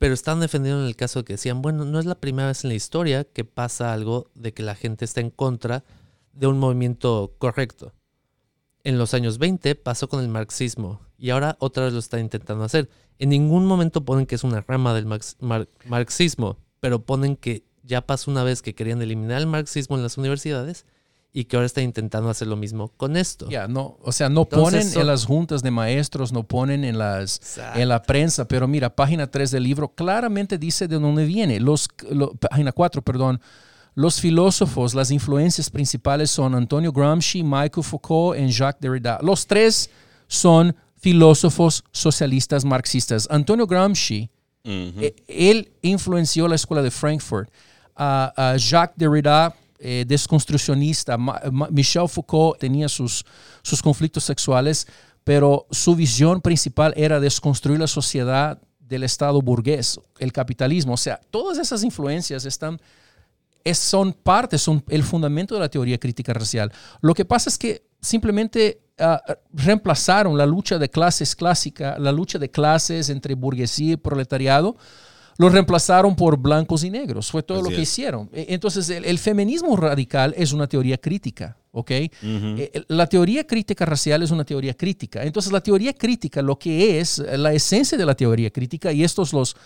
[0.00, 2.64] pero están defendiendo en el caso de que decían, bueno, no es la primera vez
[2.64, 5.84] en la historia que pasa algo de que la gente está en contra
[6.32, 7.92] de un movimiento correcto.
[8.82, 12.64] En los años 20 pasó con el marxismo y ahora otra vez lo está intentando
[12.64, 12.88] hacer.
[13.18, 17.62] En ningún momento ponen que es una rama del marx- mar- marxismo, pero ponen que
[17.82, 20.86] ya pasó una vez que querían eliminar el marxismo en las universidades
[21.32, 23.48] y que ahora están intentando hacer lo mismo con esto.
[23.48, 26.84] Ya, no, o sea, no Entonces, ponen son- en las juntas de maestros, no ponen
[26.84, 27.78] en las Exacto.
[27.78, 31.60] en la prensa, pero mira, página 3 del libro claramente dice de dónde viene.
[31.60, 33.40] Los, lo- página 4, perdón.
[33.94, 39.18] Los filósofos, las influencias principales son Antonio Gramsci, Michael Foucault y Jacques Derrida.
[39.22, 39.90] Los tres
[40.28, 43.26] son filósofos socialistas marxistas.
[43.30, 44.30] Antonio Gramsci,
[44.64, 47.50] eh, él influenció la escuela de Frankfurt.
[47.96, 51.16] A- a Jacques Derrida, eh, desconstruccionista.
[51.70, 53.24] Michel Foucault tenía sus,
[53.62, 54.86] sus conflictos sexuales,
[55.24, 60.94] pero su visión principal era desconstruir la sociedad del Estado burgués, el capitalismo.
[60.94, 62.80] O sea, todas esas influencias están
[63.64, 66.72] es- son parte, son el fundamento de la teoría crítica racial.
[67.00, 72.38] Lo que pasa es que simplemente ah, reemplazaron la lucha de clases clásica, la lucha
[72.38, 74.76] de clases entre burguesía y proletariado,
[75.40, 77.30] lo reemplazaron por blancos y negros.
[77.30, 77.88] Fue todo Así lo que es.
[77.90, 78.28] hicieron.
[78.32, 81.90] E- Entonces, el, el feminismo radical es una teoría crítica, ¿ok?
[81.92, 85.22] Eh, La teoría crítica racial es una teoría crítica.
[85.24, 89.32] Entonces, la teoría crítica, lo que es, la esencia de la teoría crítica, y estos
[89.32, 89.56] los,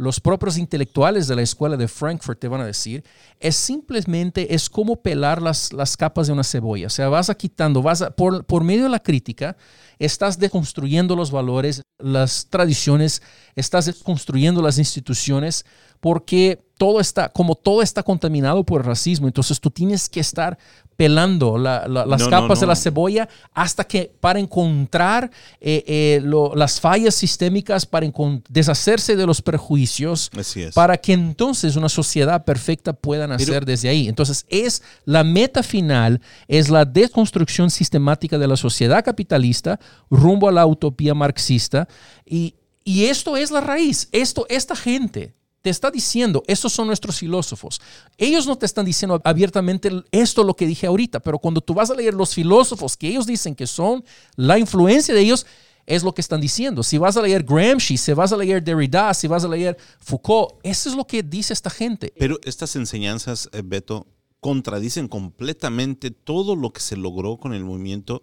[0.00, 3.04] los propios intelectuales de la escuela de Frankfurt te van a decir,
[3.38, 6.86] es simplemente, es como pelar las, las capas de una cebolla.
[6.86, 9.58] O sea, vas a quitando, vas a, por, por medio de la crítica,
[9.98, 13.20] estás deconstruyendo los valores, las tradiciones,
[13.56, 15.66] estás deconstruyendo las instituciones,
[16.00, 20.56] porque todo está, como todo está contaminado por el racismo, entonces tú tienes que estar
[20.96, 25.84] pelando la- la- las No, no, capas de la cebolla hasta que para encontrar eh,
[25.86, 28.06] eh, lo- las fallas sistémicas, para
[28.48, 30.30] deshacerse de los prejuicios,
[30.74, 34.08] para que entonces una sociedad perfecta pueda nacer desde ahí.
[34.08, 39.78] Entonces es la meta final, es la deconstrucción sistemática de la sociedad capitalista
[40.10, 41.86] rumbo a la utopía marxista
[42.24, 44.08] y, y esto es la raíz.
[44.12, 47.80] Esto, esta gente te está diciendo, estos son nuestros filósofos.
[48.16, 51.90] Ellos no te están diciendo abiertamente esto lo que dije ahorita, pero cuando tú vas
[51.90, 54.04] a leer los filósofos que ellos dicen que son
[54.36, 55.46] la influencia de ellos,
[55.86, 56.82] es lo que están diciendo.
[56.82, 60.54] Si vas a leer Gramsci, si vas a leer Derrida, si vas a leer Foucault,
[60.62, 62.12] eso es lo que dice esta gente.
[62.16, 64.06] Pero estas enseñanzas, eh, Beto,
[64.40, 68.22] contradicen completamente todo lo que se logró con el movimiento,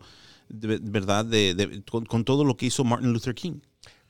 [0.50, 1.28] ¿verdad?
[2.08, 3.60] Con todo lo que hizo Martin Luther King.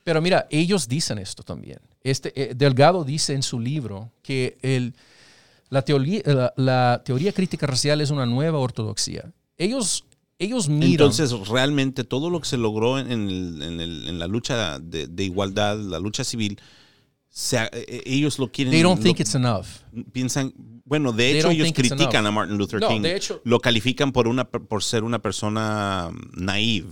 [0.08, 1.80] Pero mira, ellos dicen esto también.
[2.02, 4.94] Este, eh, Delgado dice en su libro que el,
[5.68, 9.30] la, teoría, la, la, teoría crítica racial es una nueva ortodoxia.
[9.58, 10.06] Ellos,
[10.38, 10.92] ellos miran...
[10.92, 15.08] Entonces, realmente todo lo que se logró en, el, en, el, en la lucha de,
[15.08, 16.58] de, igualdad, la lucha civil,
[17.28, 18.72] se, eh, ellos lo quieren...
[18.72, 19.66] They don't think lo, it's enough.
[20.12, 20.54] Piensan,
[20.86, 23.02] bueno, de hecho ellos critican a Martin Luther no, King.
[23.02, 26.88] De hecho, lo califican por, una, por ser una persona naive,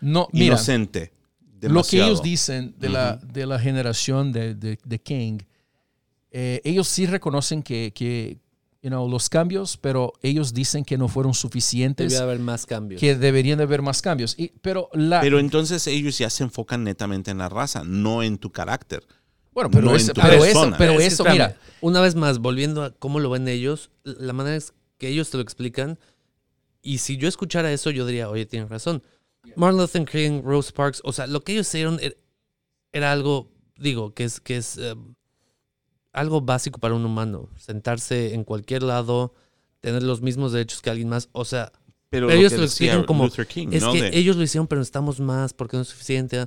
[0.00, 1.12] no, mira, inocente.
[1.60, 1.72] Demasiado.
[1.74, 2.94] Lo que ellos dicen de, uh -huh.
[2.94, 5.38] la, de la, generación de, de, de King,
[6.30, 8.38] eh, ellos sí reconocen que, que
[8.82, 12.12] you know, los cambios, pero ellos dicen que no fueron suficientes.
[12.12, 13.00] Debe haber más cambios.
[13.00, 14.38] Que deberían de haber más cambios.
[14.38, 18.38] Y, pero, la, pero entonces ellos ya se enfocan netamente en la raza, no en
[18.38, 19.02] tu carácter.
[19.52, 21.56] Bueno, pero, no es, pero eso, pero es eso mira.
[21.80, 25.38] Una vez más, volviendo a cómo lo ven ellos, la manera es que ellos te
[25.38, 25.98] lo explican.
[26.82, 29.02] Y si yo escuchara eso, yo diría, oye, tienen razón.
[29.54, 32.14] Martin Luther King, Rose Parks, o sea, lo que ellos hicieron era,
[32.92, 35.14] era algo, digo, que es, que es um,
[36.12, 37.48] algo básico para un humano.
[37.56, 39.34] Sentarse en cualquier lado,
[39.80, 41.28] tener los mismos derechos que alguien más.
[41.32, 41.72] O sea,
[42.08, 43.92] pero ellos lo, lo explican como, King, es ¿no?
[43.92, 46.46] que de, ellos lo hicieron, pero necesitamos más porque no es suficiente.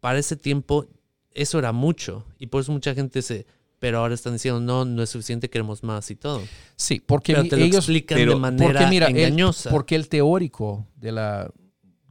[0.00, 0.86] Para ese tiempo,
[1.32, 2.24] eso era mucho.
[2.38, 3.46] Y por eso mucha gente se...
[3.78, 6.40] Pero ahora están diciendo, no, no es suficiente, queremos más y todo.
[6.76, 9.70] Sí, porque pero te lo ellos explican pero de manera porque mira, engañosa.
[9.70, 11.50] El, porque el teórico de la,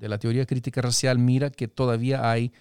[0.02, 2.52] de la teoría crítica racial mira que todavía hay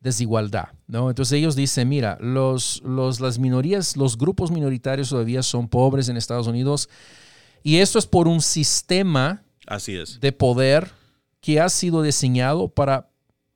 [0.00, 1.10] desigualdad, ¿no?
[1.10, 6.16] Entonces ellos dicen, mira, los, los, las minorías, los grupos minoritarios todavía son pobres en
[6.16, 6.88] Estados Unidos
[7.62, 10.20] y esto es por un sistema Así es.
[10.20, 10.90] de poder
[11.40, 13.08] que ha sido diseñado para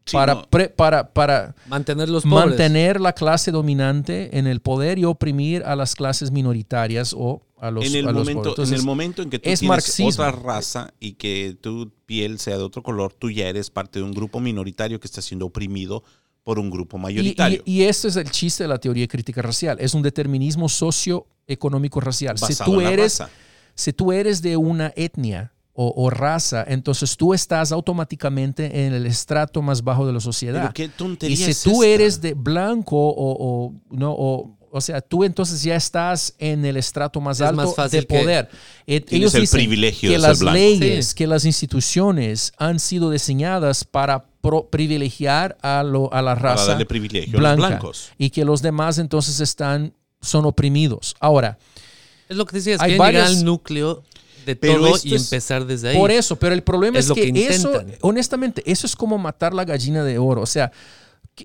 [0.07, 0.43] Sí, para, no.
[0.51, 5.77] pre, para, para mantener los mantener la clase dominante en el poder y oprimir a
[5.77, 9.23] las clases minoritarias o a los, en el a los momento, Entonces, en el momento
[9.23, 10.09] en que tú es tienes marxismo.
[10.09, 14.05] otra raza y que tu piel sea de otro color, tú ya eres parte de
[14.05, 16.03] un grupo minoritario que está siendo oprimido
[16.43, 17.63] por un grupo mayoritario.
[17.67, 19.77] Y, y, y este es el chiste de la teoría crítica racial.
[19.81, 22.39] Es un determinismo socioeconómico racial.
[22.39, 23.31] Si tú, en la eres, raza.
[23.75, 29.07] si tú eres de una etnia o, o, raza, entonces tú estás automáticamente en el
[29.07, 30.63] estrato más bajo de la sociedad.
[30.63, 31.87] Pero qué tontería y si es tú esta?
[31.87, 36.77] eres de blanco o, o no o, o sea, tú entonces ya estás en el
[36.77, 38.49] estrato más Es alto más fácil de poder.
[38.87, 40.55] Eh, Tienes Ellos el dicen privilegio que de ser las blanco.
[40.59, 41.15] leyes, Sí.
[41.15, 46.87] que las instituciones han sido diseñadas para pro- privilegiar a, lo, a la raza darle
[46.87, 48.11] privilegio a los blanca blancos.
[48.19, 51.15] y que los demás entonces están son oprimidos.
[51.21, 51.59] Ahora,
[52.29, 54.05] Es lo que decías, Hay quieren llegar varias- al núcleo
[54.47, 55.97] de Pero todo y empezar desde ahí.
[55.99, 57.99] Por eso, pero el problema Es es, lo que, que eso, intentan.
[58.03, 60.41] honestamente, eso es como matar la gallina de oro.
[60.43, 60.77] O sea, que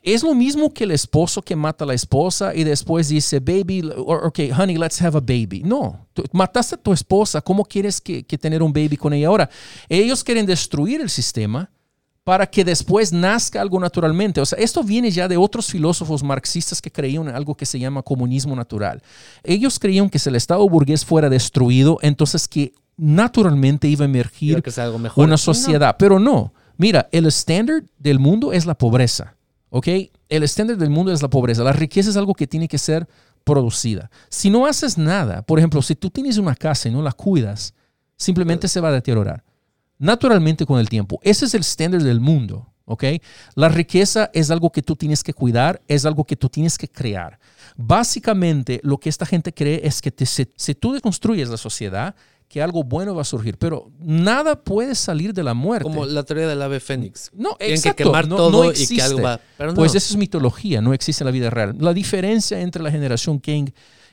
[0.04, 3.90] es lo mismo que el esposo que mata a la esposa y después dice, baby,
[3.98, 5.62] or, ok, honey, let's have a baby.
[5.66, 9.28] No, tú mataste a tu esposa, ¿cómo quieres que, que tener un baby con ella
[9.28, 9.50] ahora?
[9.90, 11.70] Ellos quieren destruir el sistema
[12.26, 14.42] para que después nazca algo naturalmente.
[14.42, 17.80] O sea, esto viene ya de otros filósofos marxistas que creían en algo que se
[17.80, 19.02] llama comunismo natural.
[19.44, 24.50] Ellos creían que si el Estado burgués fuera destruido, entonces que naturalmente iba a emergir
[24.50, 25.24] Quiero que sea algo mejor.
[25.24, 25.96] una sociedad.
[26.00, 29.36] Pero no, mira, el estándar del mundo es la pobreza,
[29.70, 29.88] ¿ok?
[30.30, 31.64] El estándar del mundo es la pobreza.
[31.64, 33.08] La riqueza es algo que tiene que ser
[33.44, 34.10] producida.
[34.30, 37.74] Si no haces nada, por ejemplo, si tú tienes una casa y no la cuidas,
[38.18, 39.44] simplemente se va a deteriorar.
[39.98, 41.20] Naturalmente con el tiempo.
[41.22, 43.04] Ese es el estándar del mundo, ¿ok?
[43.56, 46.88] La riqueza es algo que tú tienes que cuidar, es algo que tú tienes que
[46.90, 47.40] crear.
[47.78, 52.16] Básicamente, lo que esta gente cree es que te- si, si tú deconstruyes la sociedad,
[52.48, 55.84] que algo bueno va a surgir, pero nada puede salir de la muerte.
[55.84, 57.32] Como la teoría del ave fénix.
[57.34, 57.98] No, Tienen exacto.
[57.98, 58.96] que quemar no, todo no y existe.
[58.96, 59.40] que algo va.
[59.58, 59.76] Pero no.
[59.76, 61.76] Pues eso es mitología, no existe en la vida real.
[61.80, 63.66] La diferencia entre la generación King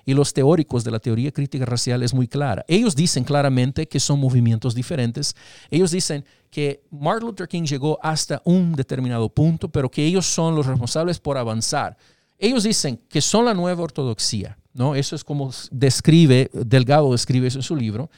[0.05, 2.65] y los teóricos de la teoría crítica racial es muy clara.
[2.69, 5.35] Ellos dicen claramente que son movimientos diferentes.
[5.71, 10.55] Ellos dicen que Martin Luther King llegó hasta un determinado punto, pero que ellos son
[10.55, 11.97] los responsables por avanzar.
[12.39, 14.95] Ellos dicen que son la nueva ortodoxia, ¿no?
[14.95, 18.11] Eso es como describe, Delgado describe eso en su libro.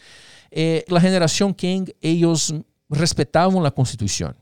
[0.51, 2.55] Eh, la generación King, ellos
[2.89, 4.37] respetaban la constitución.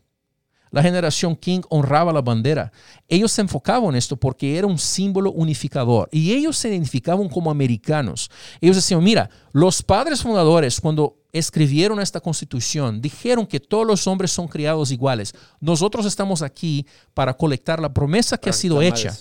[0.72, 2.72] La generación King honraba la bandera.
[3.06, 7.50] Ellos se enfocaban en esto porque era un símbolo unificador y ellos se identificaban como
[7.50, 8.30] americanos.
[8.58, 14.30] Ellos decían, mira, los padres fundadores cuando escribieron esta constitución dijeron que todos los hombres
[14.32, 15.34] son criados iguales.
[15.60, 19.14] Nosotros estamos aquí para colectar la promesa que ha sido hecha.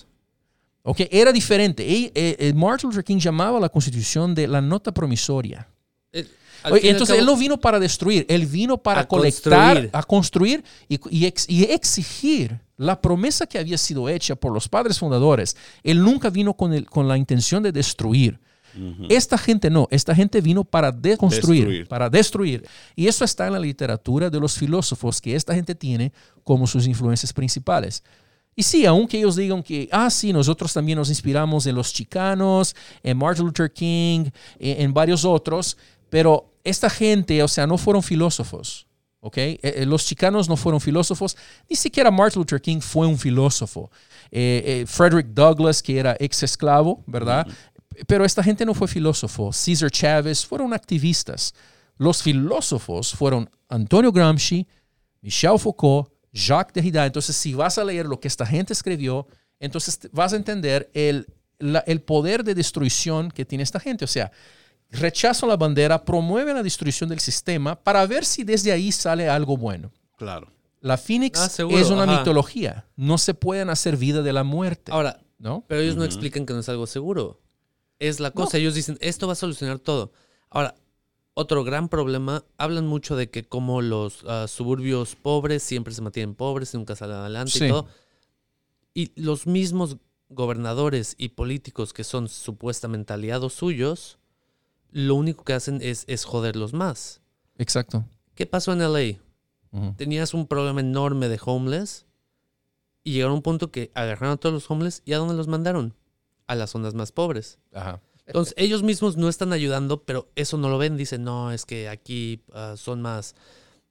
[0.83, 1.01] ¿Ok?
[1.11, 1.85] Era diferente.
[1.87, 5.67] Y, eh, eh, Martin Luther King llamaba a la constitución de la nota promisoria.
[6.65, 9.89] Oye, entonces cabo- él no vino para destruir, él vino para A colectar, construir.
[9.93, 14.69] a construir y, y ex- y exigir la promesa que había sido hecha por los
[14.69, 15.57] padres fundadores.
[15.83, 18.39] Él nunca vino con, el- con la intención de destruir.
[19.09, 21.87] Esta gente no, esta gente vino para deconstruir, Destruir.
[21.89, 22.63] para destruir.
[22.95, 26.13] Y eso está en la literatura de los filósofos que esta gente tiene
[26.45, 28.01] como sus influencias principales.
[28.55, 32.75] Y sí, aunque ellos digan que, ah, sí, nosotros también nos inspiramos en los chicanos,
[33.01, 35.77] en Martin Luther King, en, varios otros,
[36.09, 38.85] pero esta gente, o sea, no fueron filósofos.
[39.21, 39.37] ¿ok?
[39.37, 41.37] Eh, eh, los chicanos no fueron filósofos,
[41.69, 43.89] ni siquiera Martin Luther King fue un filósofo.
[44.31, 47.45] Eh, eh, Frederick Douglass, que era ex esclavo, ¿verdad?
[48.07, 49.51] Pero esta gente no fue filósofo.
[49.51, 51.53] Cesar Chavez fueron activistas.
[51.97, 54.65] Los filósofos fueron Antonio Gramsci,
[55.21, 57.05] Michel Foucault, Jacques Derrida.
[57.05, 59.27] Entonces, si vas a leer lo que esta gente escribió,
[59.59, 61.27] entonces vas a entender el,
[61.59, 64.05] la- el poder de destrucción que tiene esta gente.
[64.05, 64.31] O sea,
[64.89, 69.57] rechazan la bandera, promueven la destrucción del sistema para ver si desde ahí sale algo
[69.57, 69.91] bueno.
[70.17, 70.47] Claro.
[70.79, 72.19] La Phoenix Ah, es una ajá.
[72.19, 72.85] mitología.
[72.95, 74.91] No se pueden hacer vida de la muerte.
[74.91, 75.63] Ahora, ¿no?
[75.67, 77.39] pero ellos no explican que no es algo seguro.
[77.99, 78.57] Es la cosa.
[78.57, 80.11] Ellos dicen, esto va a solucionar todo.
[80.49, 80.73] Ahora,
[81.33, 86.35] otro gran problema, hablan mucho de que como los ah, suburbios pobres siempre se mantienen
[86.35, 87.65] pobres y nunca salen adelante Sí.
[87.65, 87.87] y todo.
[88.93, 89.97] Y los mismos
[90.29, 94.17] gobernadores y políticos que son supuestamente aliados suyos,
[94.91, 97.21] lo único que hacen es, es joderlos más.
[97.57, 98.05] Exacto.
[98.35, 99.17] ¿Qué pasó en LA?
[99.95, 102.05] Tenías un problema enorme de homeless
[103.05, 105.47] y llegaron a un punto que agarraron a todos los homeless y ¿a dónde los
[105.47, 105.95] mandaron?
[106.47, 107.57] A las zonas más pobres.
[107.73, 108.01] Ajá.
[108.31, 110.95] Entonces, ellos mismos no están ayudando, pero eso no lo ven.
[110.95, 113.35] Dicen, no, es que aquí ah, son más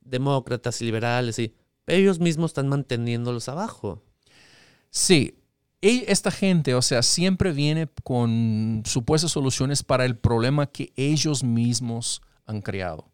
[0.00, 1.38] demócratas y liberales.
[1.38, 1.54] Y
[1.86, 4.02] ellos mismos están manteniéndolos abajo.
[4.88, 5.34] Sí,
[5.82, 11.44] e- esta gente, o sea, siempre viene con supuestas soluciones para el problema que ellos
[11.44, 13.09] mismos han creado.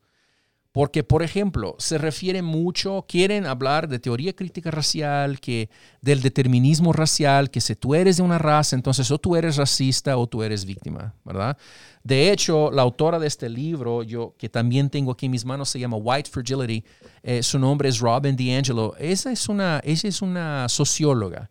[0.77, 5.71] Porque, por ejemplo, se refiere mucho, quieren hablar de teoría crítica racial, que
[6.03, 10.19] del determinismo racial, que si tú eres de una raza, entonces o tú eres racista
[10.19, 11.57] o tú eres víctima, ¿verdad?
[12.05, 15.71] De hecho, la autora de este libro, yo que también tengo aquí en mis manos,
[15.71, 16.85] se llama White Fragility.
[17.23, 18.97] eh, su nombre es Robin DiAngelo.
[18.99, 21.49] Esa es una, ella es una socióloga.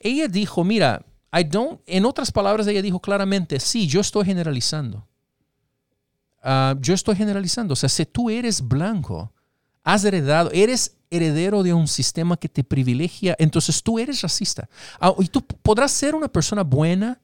[0.00, 1.00] Ella dijo, mira,
[1.32, 5.06] I don't, en otras palabras, ella dijo claramente, sí, yo estoy generalizando.
[6.44, 7.72] Ah, yo estoy generalizando.
[7.72, 9.32] O sea, si tú eres blanco,
[9.82, 14.68] has heredado, eres heredero de un sistema que te privilegia, entonces tú eres racista.
[15.00, 17.18] Ah, y tú podrás ser una persona buena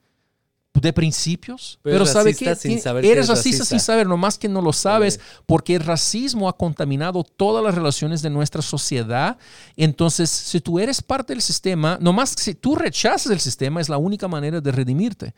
[0.73, 2.61] de principios, Pero pero, ¿sabe racista qué?
[2.61, 3.65] sin Tien- saber que eres eres racista, racista.
[3.67, 8.23] sin saber, nomás que no lo sabes, porque el racismo ha contaminado todas las relaciones
[8.23, 9.37] de nuestra sociedad.
[9.77, 13.99] Entonces, si tú eres parte del sistema, nomás si tú rechazas el sistema, es la
[13.99, 15.35] única manera de redimirte.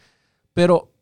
[0.53, 0.92] Pero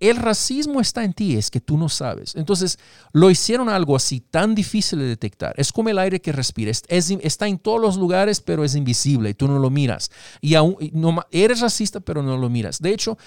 [0.00, 2.34] el racismo está en ti, es que tú no sabes.
[2.34, 2.78] Entonces,
[3.12, 5.54] lo hicieron algo así tan difícil de detectar.
[5.58, 6.82] Es como el aire que respiras.
[6.88, 10.10] Es, está en todos los lugares, pero es invisible y tú no lo miras.
[10.40, 12.80] Y aún, no eres racista, pero no lo miras.
[12.80, 13.18] De hecho,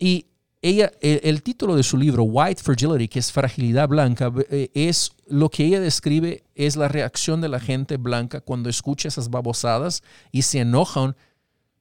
[0.00, 0.26] y
[0.62, 5.12] ella, el, el título de su libro, White Fragility, que es fragilidad blanca, eh, es
[5.28, 10.02] lo que ella describe es la reacción de la gente blanca cuando escucha esas babosadas
[10.32, 11.14] y se enojan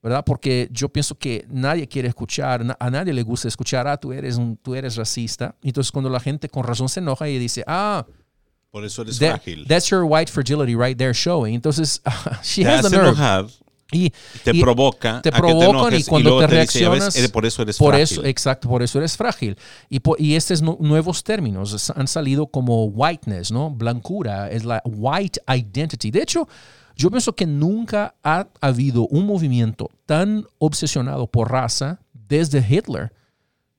[0.05, 0.23] ¿verdad?
[0.23, 4.37] Porque yo pienso que nadie quiere escuchar, a nadie le gusta escuchar, ah, tú eres,
[4.37, 5.55] un, tú eres racista.
[5.63, 8.05] Entonces cuando la gente con razón se enoja y dice, ah,
[8.69, 9.65] Por eso eres that- frágil.
[9.67, 11.55] that's your white fragility right there showing.
[11.55, 12.03] Entonces,
[12.43, 13.07] she te has the nerve.
[13.09, 13.47] enojar,
[13.91, 14.11] Y,
[14.43, 17.29] te y provoca, te a que provocan y cuando luego te "Ya ves, reaccionas, eh,
[17.29, 18.03] por eso eres por frágil.
[18.03, 19.57] eso, exacto, por eso eres frágil.
[19.89, 23.69] Y, y estos nu- nuevos términos han salido como whiteness, ¿no?
[23.69, 26.09] Blancura, es la white identity.
[26.09, 26.47] De hecho,
[26.97, 33.13] yo pienso que nunca ha habido un movimiento tan obsesionado por raza desde Hitler.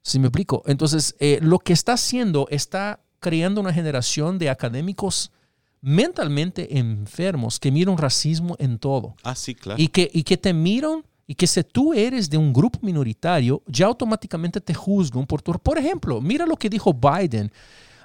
[0.03, 0.63] ¿Sí me explico?
[0.67, 5.33] Entonces, eh, lo que está haciendo está creando una generación de académicos
[5.81, 9.81] mentalmente enfermos que miran racismo en todo Ah, sí, claro.
[9.81, 13.61] y que, y que te miran y que si tú eres de un grupo minoritario,
[13.67, 15.53] ya automáticamente te juzgan por tu...
[15.55, 17.51] Por ejemplo, mira lo que dijo Biden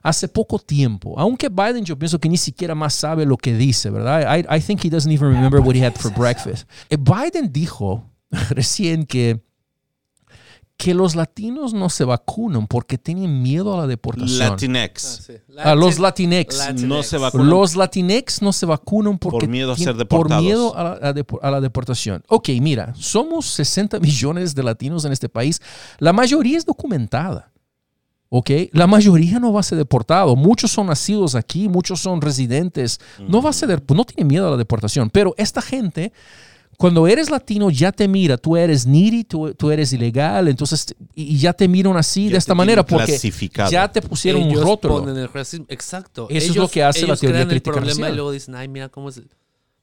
[0.01, 1.13] hace poco tiempo.
[1.19, 4.39] Aunque Biden yo pienso que ni siquiera más sabe lo que dice, ¿verdad?
[4.39, 6.67] I, I think he doesn't even remember what he had for breakfast.
[6.89, 8.04] Eh, Biden dijo
[8.50, 9.39] recién que
[10.84, 14.50] que los latinos no se vacunan porque tienen miedo a la deportación.
[14.50, 15.32] Latinx.
[15.58, 16.73] a los latinex.
[16.82, 17.50] No se vacunan.
[17.50, 20.44] Los latinex no se vacunan porque Por miedo a ser Por deportados.
[20.44, 22.23] miedo a la, a la deportación.
[22.29, 25.62] Ok, mira, somos 60 millones de latinos en este país.
[26.00, 27.52] La mayoría es documentada.
[28.29, 30.36] Ok, la mayoría no va a ser deportado.
[30.38, 33.00] Muchos son nacidos aquí, muchos son residentes.
[33.27, 35.10] No va a ser, de- no tiene miedo a la deportación.
[35.10, 36.13] Pero esta gente
[36.82, 41.23] cuando eres latino ya te mira, tú eres needy, tú, tú eres ilegal, entonces y
[41.23, 43.69] y ya te miran así Ya de esta manera porque clasificado.
[43.71, 45.00] ya te pusieron ellos un rótulo.
[45.02, 45.65] ponen el racismo.
[45.69, 46.27] Exacto.
[46.29, 48.12] Eso es lo que hace la teoría crean el crítica problema racial.
[48.12, 49.17] y luego dicen, ay, mira cómo es.
[49.17, 49.29] el-".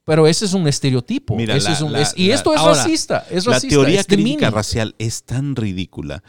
[0.03, 1.35] Pero ese es un estereotipo.
[1.35, 3.25] Mira, Ese la- es un- la- es- y la- esto es ahora, racista.
[3.29, 3.75] Es la racista.
[3.75, 4.55] teoría es de crítica mini.
[4.55, 6.23] racial es tan ridícula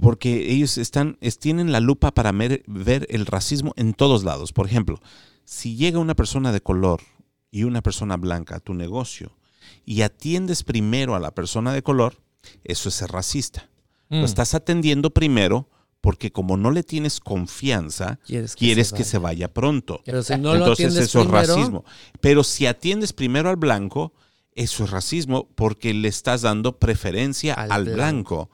[0.00, 4.52] porque ellos están, es- tienen la lupa para mer- ver el racismo en todos lados.
[4.52, 5.00] Por ejemplo,
[5.44, 7.00] si llega una persona de color
[7.50, 9.32] y una persona blanca a tu negocio
[9.84, 12.20] y atiendes primero a la persona de color,
[12.64, 13.68] eso es ser racista.
[14.08, 14.20] Mm.
[14.20, 15.68] Lo estás atendiendo primero
[16.00, 20.02] porque como no le tienes confianza, Quieres que quieres se que se vaya pronto.
[20.04, 21.84] Pero si no lo Entonces atiendes eso es primero, racismo.
[22.20, 24.12] Pero si atiendes primero al blanco,
[24.52, 28.50] eso es racismo porque le estás dando preferencia al, Al blanco.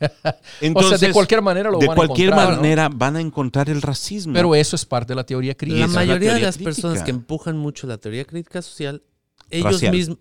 [0.74, 2.56] o sea, de cualquier manera lo de van a cualquier encontrar, ¿no?
[2.56, 4.32] manera van a encontrar el racismo.
[4.34, 5.86] Pero eso es parte de la teoría crítica.
[5.86, 9.02] la mayoría de las personas que empujan mucho la teoría crítica social,
[9.50, 9.92] ellos Racial.
[9.94, 10.18] mismos,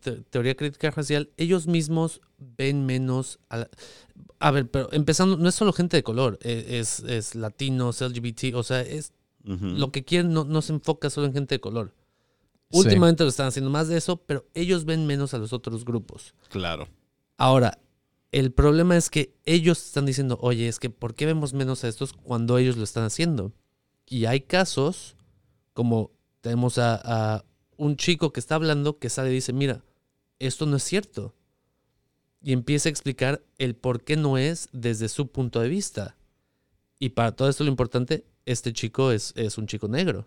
[0.00, 3.70] te- teoría crítica racial, ellos mismos ven menos a la-
[4.38, 8.54] A ver, pero empezando, no es solo gente de color, e- es, es latinos, LGBT,
[8.54, 9.12] o sea, es
[9.44, 11.92] lo que quieren no, no se enfoca solo en gente de color.
[12.70, 12.78] Sí.
[12.78, 16.34] Últimamente lo están haciendo más de eso, pero ellos ven menos a los otros grupos.
[16.48, 16.88] Claro.
[17.36, 17.78] Ahora,
[18.30, 21.88] el problema es que ellos están diciendo, oye, es que ¿por qué vemos menos a
[21.88, 23.52] estos cuando ellos lo están haciendo?
[24.06, 25.16] Y hay casos,
[25.74, 27.00] como tenemos a,
[27.36, 27.44] a
[27.82, 29.82] un chico que está hablando que sale y dice, mira,
[30.38, 31.34] esto no es cierto.
[32.40, 36.16] Y empieza a explicar el por qué no es desde su punto de vista.
[37.00, 40.24] Y para todo esto lo importante, este chico es, es un chico negro.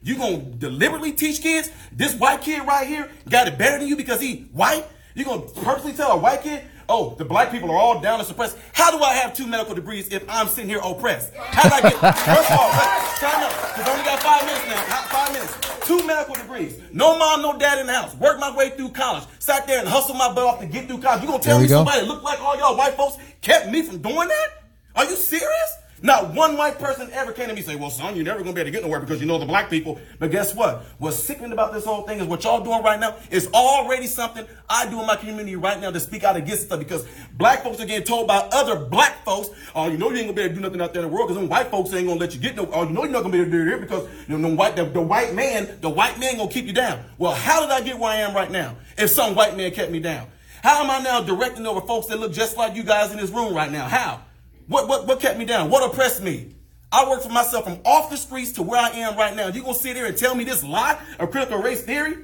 [0.00, 3.96] You gonna deliberately teach kids this white kid right here got it better than you
[3.96, 4.84] because he white?
[5.16, 8.28] You gonna purposely tell a white kid, oh, the black people are all down and
[8.28, 8.56] suppressed?
[8.72, 11.34] How do I have two medical degrees if I'm sitting here oppressed?
[11.34, 11.98] How did I get?
[11.98, 12.70] First of all,
[13.18, 15.02] time because I only got five minutes now.
[15.10, 15.75] Five minutes.
[15.86, 16.80] Two medical degrees.
[16.92, 18.12] No mom, no dad in the house.
[18.16, 19.22] Worked my way through college.
[19.38, 21.22] Sat there and hustled my butt off to get through college.
[21.22, 21.76] You gonna tell me go.
[21.76, 24.48] somebody that look like all y'all white folks kept me from doing that?
[24.96, 25.76] Are you serious?
[26.02, 28.50] Not one white person ever came to me and say, well, son, you're never going
[28.50, 29.98] to be able to get nowhere because you know the black people.
[30.18, 30.84] But guess what?
[30.98, 34.46] What's sickening about this whole thing is what y'all doing right now is already something
[34.68, 37.06] I do in my community right now to speak out against stuff because
[37.38, 40.28] black folks are getting told by other black folks, oh, you know you ain't going
[40.28, 41.92] to be able to do nothing out there in the world because them white folks
[41.94, 43.42] ain't going to let you get no, oh, you know you're not going to be
[43.42, 45.88] able to do it here because you know, the, white, the, the white man, the
[45.88, 47.02] white man going to keep you down.
[47.16, 49.90] Well, how did I get where I am right now if some white man kept
[49.90, 50.26] me down?
[50.62, 53.30] How am I now directing over folks that look just like you guys in this
[53.30, 53.86] room right now?
[53.86, 54.22] How?
[54.68, 55.70] What what what kept me down?
[55.70, 56.54] What oppressed me?
[56.92, 59.48] I worked for myself from off the streets to where I am right now.
[59.48, 62.14] You gonna sit here and tell me this lie of critical race theory?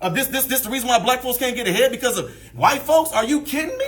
[0.00, 2.82] Of this this this the reason why black folks can't get ahead because of white
[2.82, 3.12] folks?
[3.12, 3.84] Are you kidding me?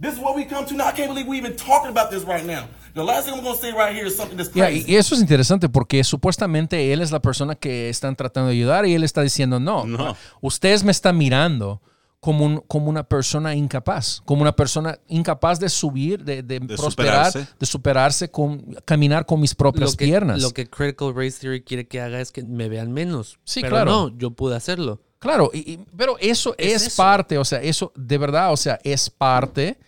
[0.00, 0.86] This is what we come to now.
[0.86, 2.68] I can't believe we even talking about this right now.
[2.94, 4.92] The last thing I'm gonna say right here is something that's Ya, crazy.
[4.92, 8.84] y eso es interesante porque supuestamente él es la persona que están tratando de ayudar
[8.86, 10.16] y él está diciendo, no, No.
[10.42, 11.80] ustedes me están mirando
[12.24, 17.26] como, un- como una persona incapaz, como una persona incapaz de subir, de, de prosperar,
[17.32, 17.46] superarse.
[17.58, 20.40] de superarse, con, caminar con mis propias Lo que, piernas.
[20.40, 23.40] lo que Critical Race Theory quiere que haga es que me vean menos.
[23.42, 23.90] Sí, pero claro.
[23.90, 25.02] no, yo pude hacerlo.
[25.18, 27.02] Claro, y- y- pero eso es, Es eso.
[27.02, 29.78] parte, o sea, eso de verdad, o sea, es parte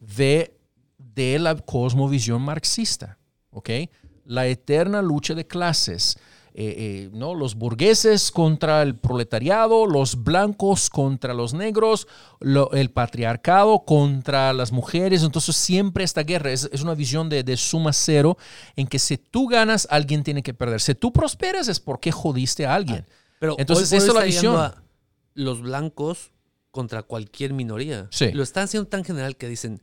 [0.00, 0.52] de,
[0.98, 3.18] de la cosmovisión marxista,
[3.50, 3.70] ¿ok?
[4.24, 6.18] La eterna lucha de clases,
[6.56, 7.34] eh, eh, ¿no?
[7.34, 12.06] Los burgueses contra el proletariado, los blancos contra los negros,
[12.38, 17.42] lo- el patriarcado contra las mujeres, entonces siempre esta guerra es, es una visión de,
[17.42, 18.36] de suma cero
[18.76, 20.80] en que si tú ganas, alguien tiene que perder.
[20.80, 23.04] Si tú prosperas es porque jodiste a alguien.
[23.40, 24.72] Pero Entonces, esa es la visión.
[25.34, 26.30] los blancos
[26.70, 28.06] contra cualquier minoría.
[28.10, 28.30] Sí.
[28.32, 29.82] Lo están haciendo tan general que dicen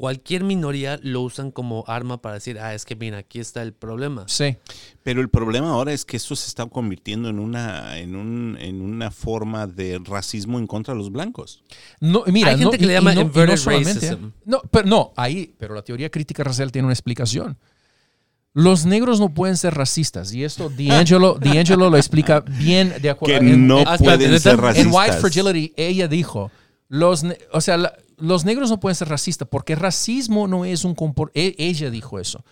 [0.00, 3.74] cualquier minoría lo usan como arma para decir, ah, es que mira, aquí está el
[3.74, 4.24] problema.
[4.28, 4.56] Sí.
[5.02, 8.80] Pero el problema ahora es que esto se está convirtiendo en una, en un, en
[8.80, 11.62] una forma de racismo en contra de los blancos.
[12.00, 14.24] No, mira, Hay gente no- que le y- llama no- inverted no solamente, racism.
[14.28, 14.30] ¿eh?
[14.46, 17.58] No, pero no, ahí, pero la teoría crítica racial tiene una explicación.
[18.52, 23.38] Los negros no pueden ser racistas y esto D'Angelo, D'Angelo lo explica bien de acuerdo.
[23.38, 24.86] Que en- no en- pueden ser en racistas.
[24.86, 26.50] en White Fragility ella dijo,
[26.88, 27.22] los,
[27.52, 31.30] o sea, la- los negros no pueden ser racistas porque racismo no es un compor-
[31.34, 32.44] e- ella dijo eso.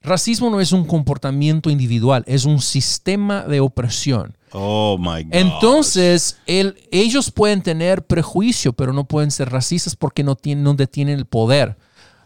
[0.00, 4.36] Racismo no es un comportamiento individual, es un sistema de opresión.
[4.50, 5.30] Oh my God.
[5.32, 10.74] Entonces, el- ellos pueden tener prejuicio, pero no pueden ser racistas porque no, tienen, no
[10.74, 11.76] detienen el poder.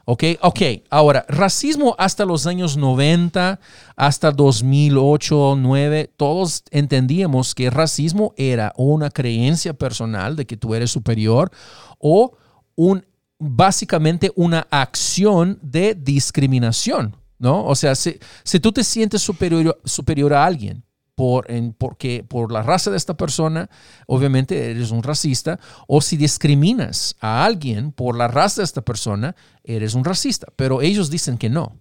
[0.08, 0.22] ¿Ok?
[0.40, 3.58] Ok, ahora, racismo hasta los años 90,
[3.96, 10.92] hasta 2008, 2009, todos entendíamos que racismo era una creencia personal de que tú eres
[10.92, 11.50] superior
[11.98, 12.36] o
[12.76, 13.04] un,
[13.38, 17.64] básicamente una acción de discriminación, ¿no?
[17.66, 22.52] O sea, si, si tú te sientes superior, superior a alguien, por, en, porque, por
[22.52, 23.70] la raza de esta persona,
[24.06, 25.58] obviamente eres un racista,
[25.88, 30.46] o si discriminas a alguien por la raza de esta persona, eres un racista.
[30.56, 31.72] Pero ellos dicen que no,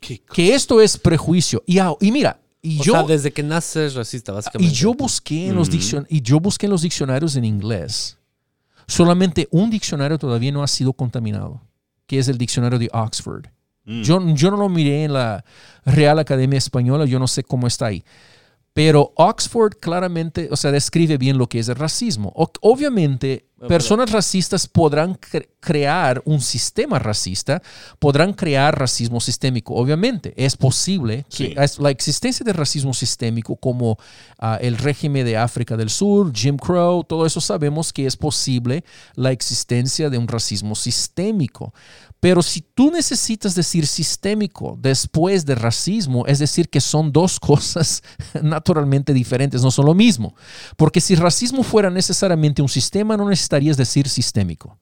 [0.00, 1.64] ¿Qué que esto es prejuicio.
[1.66, 2.92] Y, a- y mira, y O yo...
[2.92, 4.72] sea, desde que naces racista, básicamente.
[4.72, 8.18] Y yo busqué en los diccion- y yo busqué en los diccionarios en inglés.
[8.86, 11.60] Solamente un diccionario todavía no ha sido contaminado,
[12.06, 13.46] que es el diccionario de Oxford.
[13.84, 15.44] Yo, yo no lo miré en la
[15.84, 18.02] Real Academia Española, yo no sé cómo está ahí.
[18.76, 22.30] Pero Oxford claramente, o sea, describe bien lo que es el racismo.
[22.36, 27.62] O- obviamente, personas racistas podrán cre- crear un sistema racista,
[27.98, 29.74] podrán crear racismo sistémico.
[29.74, 31.54] Obviamente, es posible que Sí.
[31.56, 33.96] es- la existencia de racismo sistémico como
[34.38, 38.84] ah, el régimen de África del Sur, Jim Crow, todo eso sabemos que es posible
[39.14, 41.72] la existencia de un racismo sistémico.
[42.26, 48.02] Pero si tú necesitas decir sistémico después de racismo, es decir, que son dos cosas
[48.42, 50.34] naturalmente diferentes, no son lo mismo.
[50.76, 54.76] Porque si racismo fuera necesariamente un sistema, no necesitarías decir sistémico.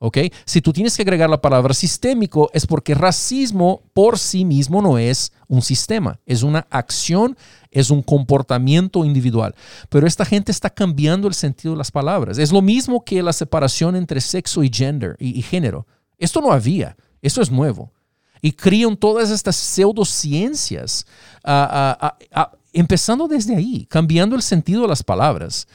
[0.00, 0.18] ¿Ok?
[0.44, 4.98] Si tú tienes que agregar la palabra sistémico, es porque racismo por sí mismo no
[4.98, 7.38] es un sistema, es una acción,
[7.70, 9.54] es un comportamiento individual.
[9.88, 12.36] Pero esta gente está cambiando el sentido de las palabras.
[12.36, 15.86] Es lo mismo que la separación entre sexo y gender y, y género.
[16.20, 17.92] Esto no había, esto es nuevo.
[18.40, 21.06] Y crían todas estas pseudociencias,
[21.42, 25.66] ah, ah, ah, empezando desde ahí, cambiando el sentido de las palabras.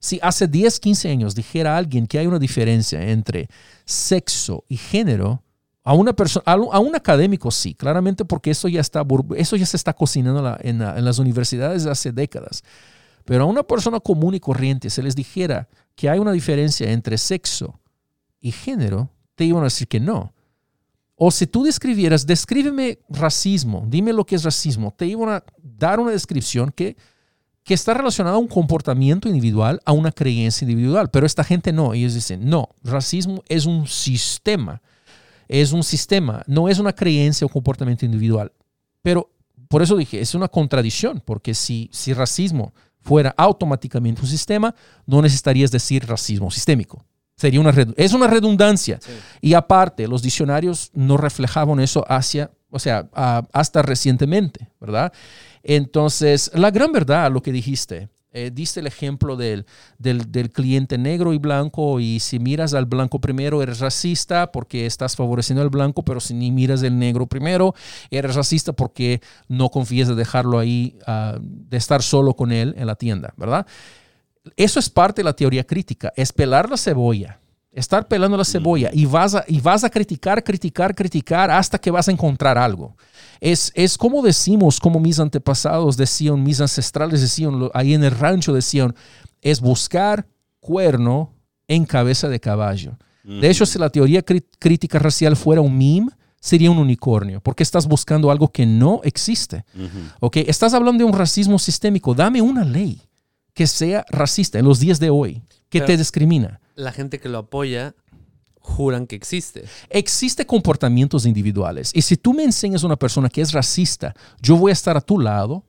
[0.00, 3.48] Si hace 10, 15 años dijera alguien que hay una diferencia entre
[3.84, 5.42] sexo y género,
[5.84, 9.04] a una persona, a un- a académico sí, claramente porque eso ya está,
[9.36, 12.62] eso ya se está cocinando en las universidades hace décadas.
[13.24, 17.16] Pero a una persona común y corriente se les dijera que hay una diferencia entre
[17.18, 17.80] sexo
[18.40, 20.34] y género, te iban a decir que no.
[21.14, 26.00] O si tú describieras, descríbeme racismo, dime lo que es racismo, te iban a dar
[26.00, 26.96] una descripción que
[27.68, 31.10] que está relacionada a un comportamiento individual, a una creencia individual.
[31.10, 31.92] Pero esta gente no.
[31.92, 34.80] Ellos dicen, no, racismo es un sistema.
[35.48, 38.52] Es un sistema, no es una creencia o comportamiento individual.
[39.02, 39.30] Pero
[39.68, 42.72] por eso dije, es una contradicción, porque si, si racismo
[43.02, 44.74] fuera automáticamente un sistema,
[45.04, 47.04] no necesitarías decir racismo sistémico.
[47.38, 48.98] Sería una, es una redundancia.
[49.40, 55.12] Y aparte, los diccionarios no reflejaban eso hacia, o sea, a- hasta recientemente, ¿verdad?
[55.62, 59.64] Entonces, la gran verdad, lo que dijiste, eh, diste el ejemplo del,
[59.98, 64.84] del, del cliente negro y blanco y si miras al blanco primero eres racista porque
[64.84, 67.74] estás favoreciendo al blanco, pero si ni miras el negro primero
[68.10, 72.86] eres racista porque no confías de dejarlo ahí, ah, de estar solo con él en
[72.86, 73.66] la tienda, ¿verdad?
[74.56, 77.40] Eso es parte de la teoría crítica, es pelar la cebolla,
[77.72, 81.90] estar pelando la cebolla y vas a, y vas a criticar, criticar, criticar hasta que
[81.90, 82.96] vas a encontrar algo.
[83.40, 88.52] Es, es como decimos, como mis antepasados decían, mis ancestrales decían, ahí en el rancho
[88.52, 88.94] decían,
[89.40, 90.26] es buscar
[90.60, 91.32] cuerno
[91.66, 92.96] en cabeza de caballo.
[93.24, 97.86] De hecho, si la teoría crítica racial fuera un meme, sería un unicornio, porque estás
[97.86, 99.66] buscando algo que no existe.
[100.20, 100.38] ¿Ok?
[100.38, 102.14] Estás hablando de un racismo sistémico.
[102.14, 103.02] Dame una ley
[103.58, 106.60] que sea racista en los días de hoy, que Pero- te discrimina.
[106.76, 107.96] La gente que lo apoya
[108.60, 109.64] juran que existe.
[109.90, 111.90] Existe comportamientos individuales.
[111.92, 114.96] Y si tú me enseñas a una persona que es racista, yo voy a estar
[114.96, 115.64] a tu lado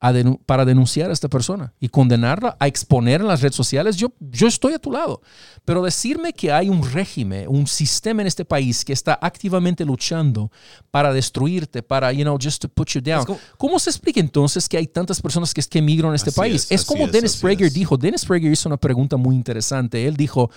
[0.00, 0.12] a
[0.46, 3.96] para denunciar a esta persona y condenarla, a exponer en las redes sociales.
[3.96, 5.22] Yo, yo estoy a tu lado.
[5.64, 10.52] Pero decirme que hay un régimen, un sistema en este país que está activamente luchando
[10.92, 13.24] para destruirte, para, you know, just to put you down.
[13.24, 16.68] Como- ¿Cómo se explica entonces que hay tantas personas que, que emigran a este país?
[16.70, 17.96] es, como es, Dennis Prager dijo.
[17.96, 20.06] Dennis Prager hizo una pregunta muy interesante.
[20.06, 20.50] Él dijo,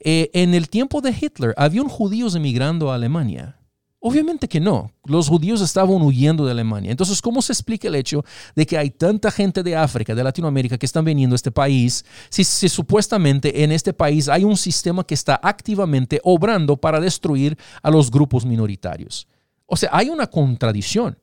[0.00, 3.56] eh, en el tiempo de Hitler, ¿habían judíos emigrando a Alemania?
[4.02, 4.90] Obviamente que no.
[5.04, 6.90] Los judíos estaban huyendo de Alemania.
[6.90, 8.24] Entonces, ¿cómo se explica el hecho
[8.56, 12.04] de que hay tanta gente de África, de Latinoamérica, que están viniendo a este país,
[12.30, 17.58] si, si supuestamente en este país hay un sistema que está activamente obrando para destruir
[17.82, 19.28] a los grupos minoritarios?
[19.66, 21.18] O sea, hay una contradicción,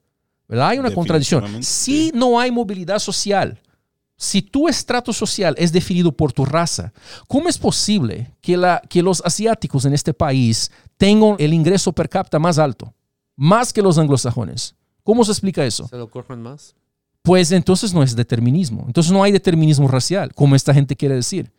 [0.48, 0.70] ¿verdad?
[0.70, 1.64] Hay una contradicción.
[1.64, 3.60] Si no hay movilidad social,
[4.18, 6.92] si tu estrato social es definido por tu raza,
[7.28, 12.10] ¿cómo es posible que, la, que los asiáticos en este país tengan el ingreso per
[12.10, 12.94] cápita más alto,
[13.36, 14.76] más que los anglosajones?
[15.04, 15.88] ¿Cómo se explica eso?
[15.88, 16.76] ¿Se lo corren más?
[17.22, 18.86] Pues entonces no es determinismo.
[18.88, 21.52] Entonces no hay determinismo racial, como esta gente quiere decir.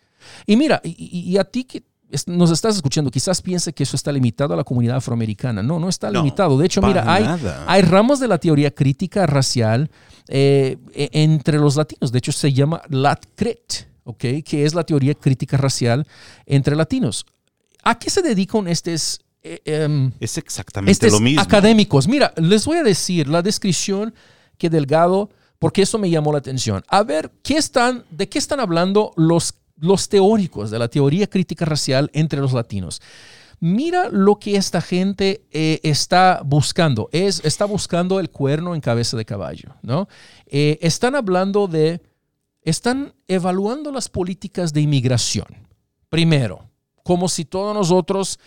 [0.47, 1.83] Y mira, y, y- a ti que
[2.27, 5.63] nos estás escuchando, quizás piense que eso está limitado a la comunidad afroamericana.
[5.63, 6.57] No, no está No, limitado.
[6.59, 7.05] De hecho, mira,
[7.67, 9.91] hay, ramas de la teoría crítica racial
[10.29, 12.11] eh, e- entre los latinos.
[12.13, 13.73] De hecho, se llama LatCrit,
[14.05, 14.25] ¿ok?
[14.45, 16.07] Que es la teoría crítica racial
[16.47, 17.27] entre latinos.
[17.83, 19.21] ¿A qué se dedican estos...
[19.43, 21.41] eh, em, Es exactamente estos lo mismo.
[21.43, 22.09] académicos.
[22.09, 24.15] Mira, les voy a decir la descripción
[24.57, 26.85] que Delgado porque eso me llamó la atención.
[26.89, 31.65] A ver, ¿qué están, ¿de qué están hablando los, los teóricos de la teoría crítica
[31.65, 33.01] racial entre los latinos?
[33.61, 37.09] Mira lo que esta gente eh, está buscando.
[37.11, 40.09] Es, está buscando el cuerno en cabeza de caballo, ¿no?
[40.47, 42.01] Eh, están hablando de,
[42.63, 45.47] están evaluando las políticas de inmigración.
[46.09, 46.69] Primero,
[47.03, 48.39] como si todos nosotros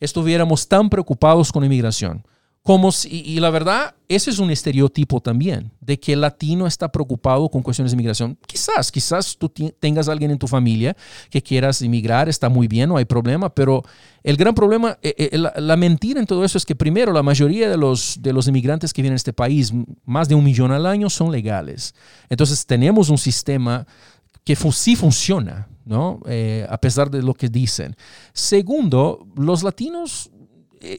[0.00, 2.24] estuviéramos tan preocupados con inmigración.
[2.62, 7.48] Como y la verdad, ese es un estereotipo también, de que el latino está preocupado
[7.48, 8.36] con cuestiones de inmigración.
[8.46, 9.48] Quizás, quizás tú
[9.80, 10.94] tengas alguien en tu familia
[11.30, 13.82] que quieras inmigrar, está muy bien, no hay problema, pero
[14.22, 17.70] el gran problema, eh, eh, la, mentira en todo eso es que primero, la mayoría
[17.70, 19.72] de los, de los inmigrantes que vienen a este país,
[20.04, 21.94] más de un millón al año, son legales.
[22.28, 23.86] Entonces tenemos un sistema
[24.44, 26.20] que sí funciona, ¿no?
[26.26, 27.96] Eh, a pesar de lo que dicen.
[28.32, 30.30] Segundo, los latinos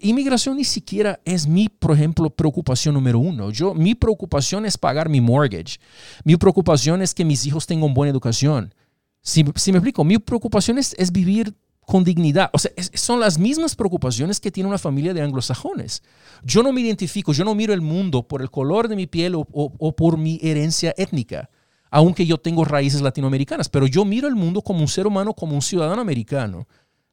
[0.02, 3.52] inmigración ni siquiera es mi, por ejemplo, preocupación número uno.
[3.52, 5.80] Yo, mi preocupación es pagar mi mortgage.
[6.24, 8.74] Mi preocupación es que mis hijos tengan buena educación.
[9.22, 11.54] Si, si me explico, mi preocupación es, es vivir
[11.86, 12.50] con dignidad.
[12.54, 16.04] O sea, son las mismas preocupaciones que tiene una familia de anglosajones.
[16.44, 19.36] Yo no me identifico, yo no miro el mundo por el color de mi piel
[19.36, 21.50] o, o por mi herencia étnica,
[21.90, 25.56] aunque yo tengo raíces latinoamericanas, pero yo miro el mundo como un ser humano, como
[25.56, 26.68] un ciudadano americano.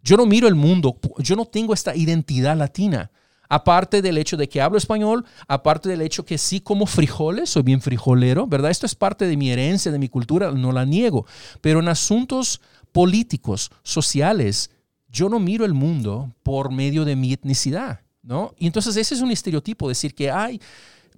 [0.07, 3.11] Yo no miro el mundo, yo no tengo esta identidad latina.
[3.49, 7.65] Aparte del hecho de que hablo español, aparte del hecho que sí como frijoles, soy
[7.65, 8.71] bien frijolero, ¿verdad?
[8.71, 11.27] Esto es parte de mi herencia, de mi cultura, no la niego.
[11.61, 12.61] Pero en asuntos
[12.93, 14.71] políticos, sociales,
[15.09, 18.55] yo no miro el mundo por medio de mi etnicidad, ¿no?
[18.59, 20.61] Y entonces ese es un estereotipo, decir que hay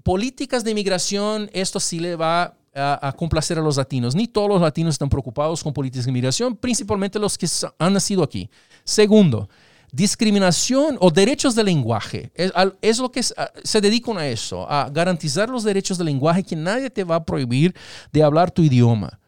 [0.02, 4.14] políticas de inmigración, esto sí le va a, complacer a los latinos.
[4.14, 7.46] Ni todos los latinos están preocupados con políticas de inmigración, principalmente los que
[7.78, 8.48] han nacido aquí.
[8.84, 9.48] Segundo,
[9.92, 12.30] discriminación o derechos de lenguaje.
[12.34, 16.90] Es, lo que se dedican a eso, a garantizar los derechos de lenguaje, que nadie
[16.90, 17.74] te va a prohibir
[18.12, 19.18] de hablar tu idioma.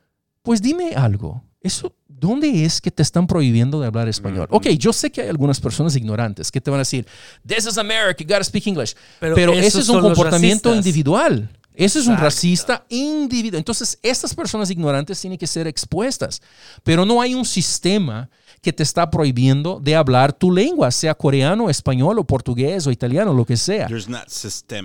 [0.42, 1.42] Pues dime algo.
[1.60, 4.46] Eso, ¿Dónde es que te están prohibiendo de hablar español?
[4.50, 7.06] Ok, yo sé que hay algunas personas ignorantes que te van a decir,
[7.46, 8.94] This is America, you gotta speak English.
[9.18, 11.48] Pero, ese es un comportamiento individual.
[11.80, 13.58] Ese es un racista individual.
[13.58, 16.42] Entonces, estas personas ignorantes tienen que ser expuestas,
[16.82, 18.28] pero no hay un sistema
[18.60, 23.32] que te está prohibiendo de hablar tu lengua, sea coreano, español o portugués o italiano,
[23.32, 23.86] lo que sea.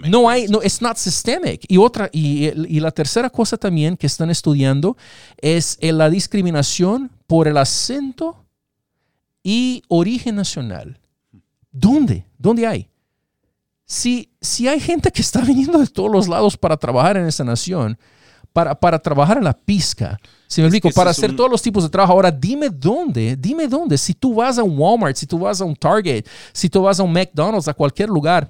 [0.10, 1.66] No hay, no, it's not systemic.
[1.68, 4.96] Y otra, y, y la tercera cosa también que están estudiando
[5.42, 8.46] es la discriminación por el acento
[9.44, 10.98] y origen nacional.
[11.74, 12.26] ¿Dónde?
[12.38, 12.88] ¿Dónde hay?
[13.86, 17.44] Si, si hay gente que está viniendo de todos los lados para trabajar en esa
[17.44, 17.98] nación,
[18.52, 20.18] para, para trabajar en la pizca,
[20.48, 22.14] si me explico, para hacer todos los tipos de trabajo.
[22.14, 23.98] Ahora, dime dónde, dime dónde.
[23.98, 27.00] Si tú vas a un Walmart, si tú vas a un Target, si tú vas
[27.00, 28.50] a un McDonald's, a cualquier lugar,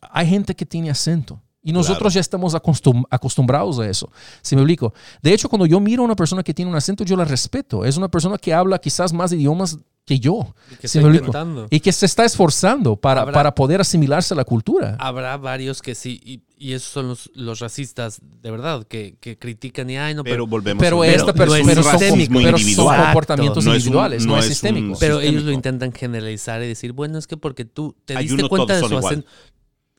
[0.00, 1.40] hay gente que tiene acento.
[1.64, 4.10] Y nosotros ya estamos acostumbrados a eso.
[4.40, 4.92] Si me explico.
[5.22, 7.84] De hecho, cuando yo miro a una persona que tiene un acento, yo la respeto.
[7.84, 10.54] Es una persona que habla quizás más idiomas que yo.
[10.70, 14.96] Y que, y que se está esforzando para, para poder asimilarse a la cultura.
[14.98, 19.38] Habrá varios que sí, y, y esos son los, los, racistas de verdad, que, que,
[19.38, 21.98] critican y ay, no, pero, volvemos pero, esta persona, pero, son,
[22.32, 24.98] pero son comportamientos individuales, no, es, sistémico.
[24.98, 28.76] Pero ellos lo intentan generalizar y decir, bueno, es que porque tú te diste cuenta
[28.76, 29.28] de su acento.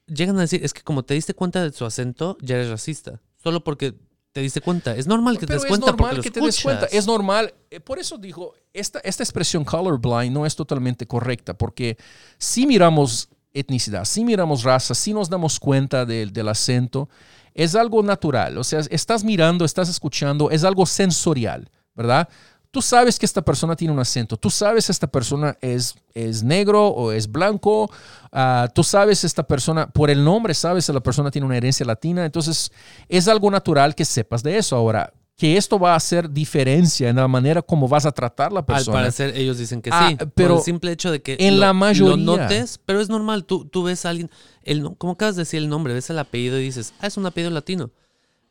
[0.05, 3.21] Llegan a decir, es que como te diste cuenta de su acento, ya eres racista.
[3.41, 3.95] Solo porque
[4.33, 4.95] te diste cuenta.
[4.95, 5.85] Es normal que te des cuenta.
[5.85, 6.85] Es normal que te des cuenta.
[6.87, 7.53] Es normal.
[7.69, 11.97] Eh, por eso digo, esta, esta expresión colorblind no es totalmente correcta, porque
[12.39, 17.07] si miramos etnicidad, si miramos raza, si nos damos cuenta del, del acento,
[17.53, 18.57] es algo natural.
[18.57, 22.27] O sea, estás mirando, estás escuchando, es algo sensorial, ¿verdad?
[22.73, 26.87] Tú sabes que esta persona tiene un acento, tú sabes esta persona es, es negro
[26.87, 31.29] o es blanco, uh, tú sabes esta persona, por el nombre sabes que la persona
[31.29, 32.71] tiene una herencia latina, entonces
[33.07, 34.75] es algo natural que sepas de eso.
[34.75, 38.65] Ahora, que esto va a hacer diferencia en la manera como vas a tratar la
[38.65, 38.97] persona.
[38.97, 41.73] Al parecer ellos dicen que ah, sí, pero el simple hecho de que en la
[41.73, 44.31] mayoría lo notes, pero es normal, tú, tú ves a alguien,
[44.63, 47.27] el, como acabas de decir el nombre, ves el apellido y dices, ah, es un
[47.27, 47.91] apellido latino.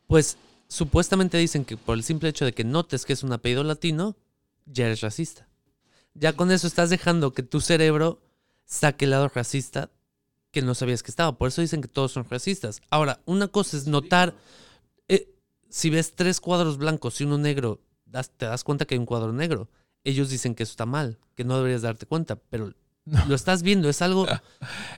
[0.07, 0.37] Pues
[0.73, 4.15] supuestamente dicen que por el simple hecho de que notes que es un apellido latino,
[4.65, 5.47] ya eres racista.
[6.15, 8.23] Ya con eso estás dejando que tu cerebro
[8.65, 9.91] saque el lado racista
[10.49, 11.37] que no sabías que estaba.
[11.37, 12.81] Por eso dicen que todos son racistas.
[12.89, 14.33] Ahora, una cosa es notar,
[15.07, 15.31] eh,
[15.69, 17.79] si ves tres cuadros blancos y uno negro,
[18.37, 19.69] te das cuenta que hay un cuadro negro.
[20.03, 22.73] Ellos dicen que eso está mal, que no deberías darte cuenta, pero
[23.05, 24.25] lo estás viendo, es algo...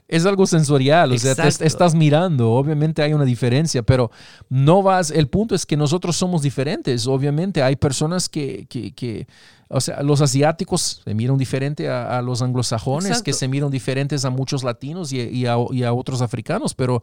[0.08, 4.12] Es algo sensorial, o sea, estás mirando, obviamente hay una diferencia, pero
[4.48, 9.26] no vas, el punto es que nosotros somos diferentes, obviamente hay personas que, que,
[9.68, 14.30] o sea, los asiáticos se miran diferente a, los anglosajones, que se miran diferentes a
[14.30, 17.02] muchos latinos y, a, y a otros africanos, pero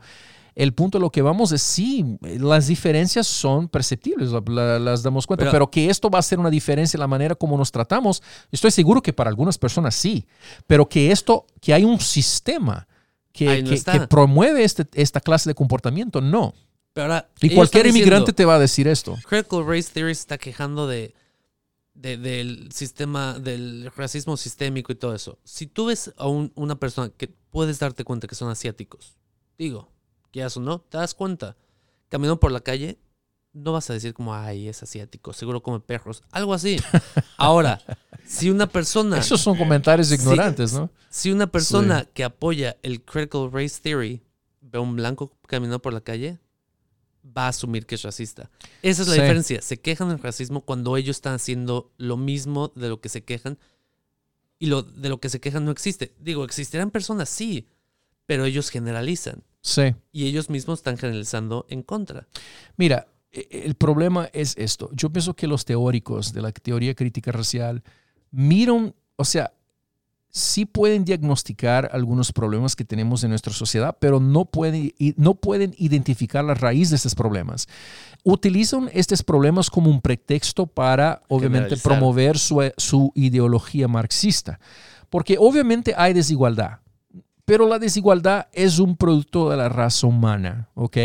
[0.56, 5.02] El punto de lo que vamos es sí, las diferencias son perceptibles, la- la- las
[5.02, 7.58] damos cuenta, Pero- pero, que esto va a ser una diferencia en la manera como
[7.58, 10.26] nos tratamos, estoy seguro que para algunas personas sí,
[10.68, 12.88] pero que esto, que hay un sistema
[13.32, 16.54] que, no que- que promueve este, esta clase de comportamiento, no.
[16.94, 19.18] Pero ahora, Y cualquier inmigrante diciendo, te va a decir esto.
[19.28, 21.16] Critical Race Theory está quejando de,
[21.96, 25.40] de- del sistema, del racismo sistémico y todo eso.
[25.44, 29.16] Si tú ves a un- una persona que puedes darte cuenta que son asiáticos,
[29.58, 29.90] digo,
[30.34, 31.56] quieras o no, te das cuenta.
[32.10, 33.00] Caminando por la calle,
[33.54, 36.78] no vas a decir como, ay, es asiático, seguro come perros, algo así.
[37.38, 37.82] Ahora,
[38.26, 39.20] si una persona...
[39.20, 40.90] Esos son comentarios ignorantes, ¿no?
[41.10, 44.22] Si una persona que apoya el Critical Race Theory
[44.62, 46.40] ve a un blanco caminando por la calle,
[47.26, 48.50] va a asumir que es racista.
[48.82, 49.22] Esa es la Sí.
[49.22, 49.62] diferencia.
[49.62, 53.60] Se quejan del racismo cuando ellos están haciendo lo mismo de lo que se quejan
[54.60, 56.16] y lo de lo que se quejan no existe.
[56.20, 57.68] Digo, existirán personas, sí,
[58.26, 59.96] pero ellos generalizan Sí.
[60.12, 62.28] y ellos mismos están generalizando en contra.
[62.76, 64.90] Mira, e- el problema es esto.
[64.92, 67.82] Yo pienso que los teóricos de la teoría crítica racial
[68.30, 69.54] miran, o sea,
[70.30, 75.74] sí pueden diagnosticar algunos problemas que tenemos en nuestra sociedad, pero no pueden, no pueden
[75.78, 77.68] identificar la raíz de estos problemas.
[78.24, 84.60] Utilizan estos problemas como un pretexto para, obviamente, promover su, su ideología marxista.
[85.10, 86.80] Porque obviamente hay desigualdad.
[87.46, 90.98] Pero la desigualdad es un producto de la raza humana, ¿ok?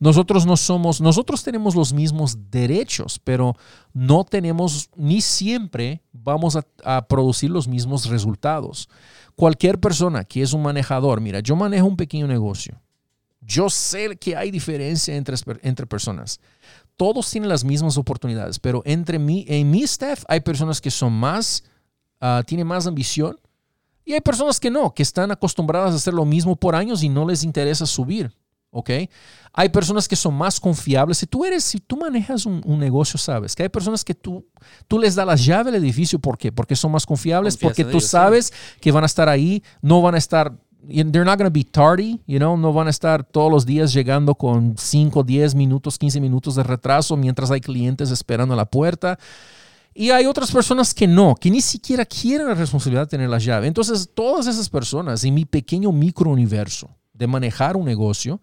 [0.00, 3.56] Nosotros no somos, nosotros tenemos los mismos derechos, pero
[3.92, 8.88] no tenemos, ni siempre vamos a, a producir los mismos resultados.
[9.36, 12.80] Cualquier persona que es un manejador, mira, yo manejo un pequeño negocio.
[13.40, 16.40] Yo sé que hay diferencia entre, entre personas.
[16.96, 21.12] Todos tienen las mismas oportunidades, pero entre mí, en mi staff hay personas que son
[21.12, 21.64] más,
[22.20, 23.38] ah, tienen más ambición
[24.04, 27.08] y hay personas que no, que están acostumbradas a hacer lo mismo por años y
[27.08, 28.32] no les interesa subir.
[28.76, 28.90] ¿Ok?
[29.52, 31.18] Hay personas que son más confiables.
[31.18, 34.44] Si tú eres, si tú manejas un, un negocio, sabes que hay personas que tú,
[34.88, 36.18] tú les das la llave del edificio.
[36.18, 36.50] ¿Por qué?
[36.50, 38.08] Porque son más confiables, porque tú ellos, sí.
[38.10, 40.52] sabes que van a estar ahí, no van a estar,
[40.88, 43.92] they're not going to be tardy, you know, no van a estar todos los días
[43.92, 48.66] llegando con 5, 10 minutos, 15 minutos de retraso mientras hay clientes esperando a la
[48.66, 49.20] puerta.
[49.94, 53.38] Y hay otras personas que no, que ni siquiera quieren la responsabilidad de tener la
[53.38, 53.68] llave.
[53.68, 58.40] Entonces, todas esas personas en mi pequeño microuniverso de manejar un negocio,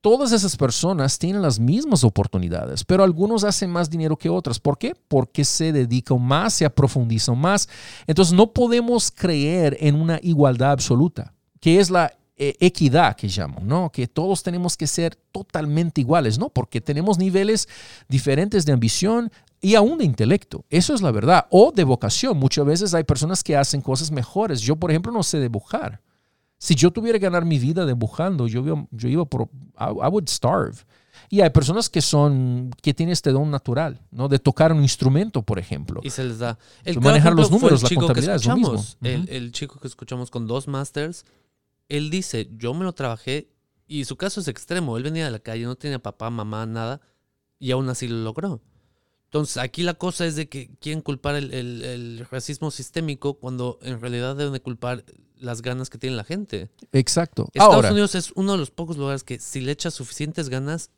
[0.00, 4.58] todas esas personas tienen las mismas oportunidades, pero algunos hacen más dinero que otras.
[4.58, 4.96] ¿Por qué?
[5.06, 7.68] Porque se dedican más, se aprofundizan más.
[8.08, 13.60] Entonces, no podemos creer en una igualdad absoluta, que es la eh, equidad que llamo,
[13.62, 13.90] ¿no?
[13.92, 16.48] Que todos tenemos que ser totalmente iguales, ¿no?
[16.48, 17.68] Porque tenemos niveles
[18.08, 19.30] diferentes de ambición
[19.62, 20.64] y aún de intelecto.
[20.68, 21.46] Eso es la verdad.
[21.50, 22.36] O de vocación.
[22.36, 24.60] Muchas veces hay personas que hacen cosas mejores.
[24.60, 26.02] Yo, por ejemplo, no sé dibujar.
[26.58, 29.48] Si yo tuviera que ganar mi vida dibujando, yo, iba- yo iba por,
[29.80, 30.74] I, would starve.
[31.28, 34.28] Y hay personas que son, que tienen este don natural, ¿no?
[34.28, 36.00] De tocar un instrumento, por ejemplo.
[36.02, 36.58] Y se les da.
[36.84, 38.84] El manejar los números, el la contabilidad es lo mismo.
[39.00, 41.24] el chico que escuchamos con dos masters,
[41.88, 43.48] él dice, yo me lo trabajé
[43.86, 44.96] y su caso es extremo.
[44.96, 47.00] Él venía de la calle, no tenía papá, mamá, nada,
[47.58, 48.60] y aún así lo logró.
[49.32, 53.78] Entonces, aquí la cosa es de que quieren culpar el, el- el racismo sistémico cuando
[53.80, 55.04] en realidad deben de culpar
[55.38, 56.68] las ganas que tiene la gente.
[56.92, 57.48] Exacto.
[57.54, 60.90] Estados Ahora, Unidos es uno de los pocos lugares que si le echas suficientes ganas,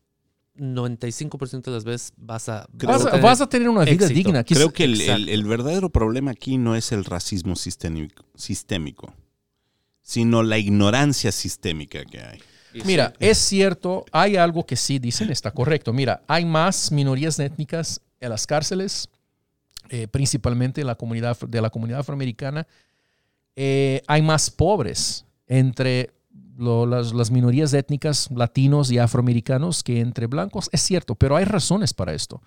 [0.58, 2.66] 95% de las veces vas a...
[2.72, 4.14] vas, a, tener vas a tener una vida éxito.
[4.14, 4.42] digna.
[4.44, 5.30] Creo que el, el- Exacto.
[5.32, 9.14] el verdadero problema aquí no es el racismo sistémico, sistémico,
[10.02, 12.40] sino la ignorancia sistémica que hay.
[12.84, 15.92] Mira, es cierto, hay algo que sí dicen, está correcto.
[15.92, 19.08] Mira, hay más minorías étnicas en las cárceles,
[19.90, 22.66] eh, principalmente en la comunidad, de la comunidad afroamericana.
[23.56, 26.10] Eh, hay más pobres entre
[26.56, 30.68] lo- las, las minorías étnicas latinos y afroamericanos que entre blancos.
[30.72, 32.42] Es cierto, pero hay razones para esto.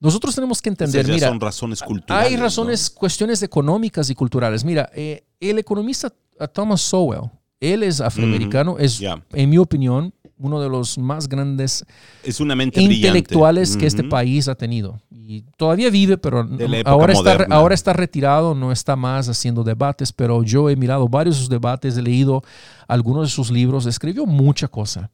[0.00, 2.28] Nosotros tenemos que entender, Esas mira, son razones culturales.
[2.30, 4.64] hay razones, cuestiones económicas y culturales.
[4.64, 7.22] Mira, eh, el economista uh, Thomas Sowell,
[7.60, 9.20] él es afroamericano, es, ya.
[9.32, 11.84] en mi opinión, uno de los más grandes.
[12.22, 12.96] Es una mente brillante.
[13.08, 14.10] intelectuales que este Ujú.
[14.10, 15.00] país ha tenido.
[15.10, 16.48] Y todavía vive, pero
[16.86, 21.36] ahora está, ahora está retirado, no está más haciendo debates, pero yo he mirado varios
[21.36, 22.42] de sus debates, he leído
[22.86, 25.10] algunos de sus libros, escribió mucha cosa.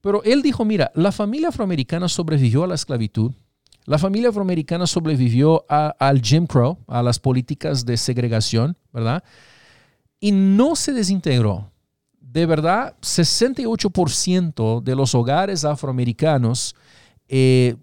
[0.00, 3.32] Pero él dijo, mira, la familia afroamericana sobrevivió a la esclavitud,
[3.84, 9.22] la familia afroamericana sobrevivió a- al Jim Crow, a las políticas de segregación, ¿verdad?
[10.20, 11.70] Y no se desintegró.
[12.32, 16.76] De verdad, 68% de los hogares afroamericanos
[17.28, 17.74] eh,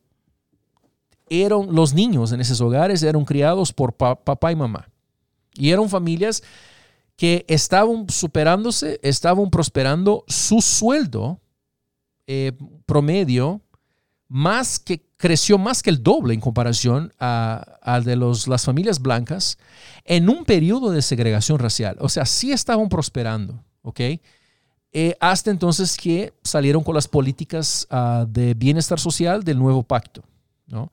[1.29, 4.87] eran los niños en esos hogares eran criados por pa- papá y mamá.
[5.53, 6.43] Y eran familias
[7.17, 10.23] que estaban superándose, estaban prosperando.
[10.27, 11.41] Su sueldo
[12.25, 12.53] eh,
[12.85, 13.61] promedio
[14.29, 19.01] más que creció más que el doble en comparación a, a de los, las familias
[19.01, 19.57] blancas
[20.05, 21.97] en un periodo de segregación racial.
[21.99, 23.99] O sea, sí estaban prosperando, ¿ok?
[24.93, 30.23] Eh, hasta entonces que salieron con las políticas ah, de bienestar social del nuevo pacto,
[30.65, 30.91] ¿no?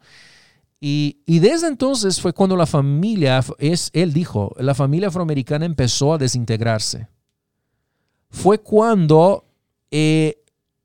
[0.81, 6.13] Y, y, desde entonces fue cuando la familia, es, él dijo, la familia afroamericana empezó
[6.13, 7.09] a desintegrarse.
[8.29, 9.45] Fue cuando
[9.91, 10.43] eh,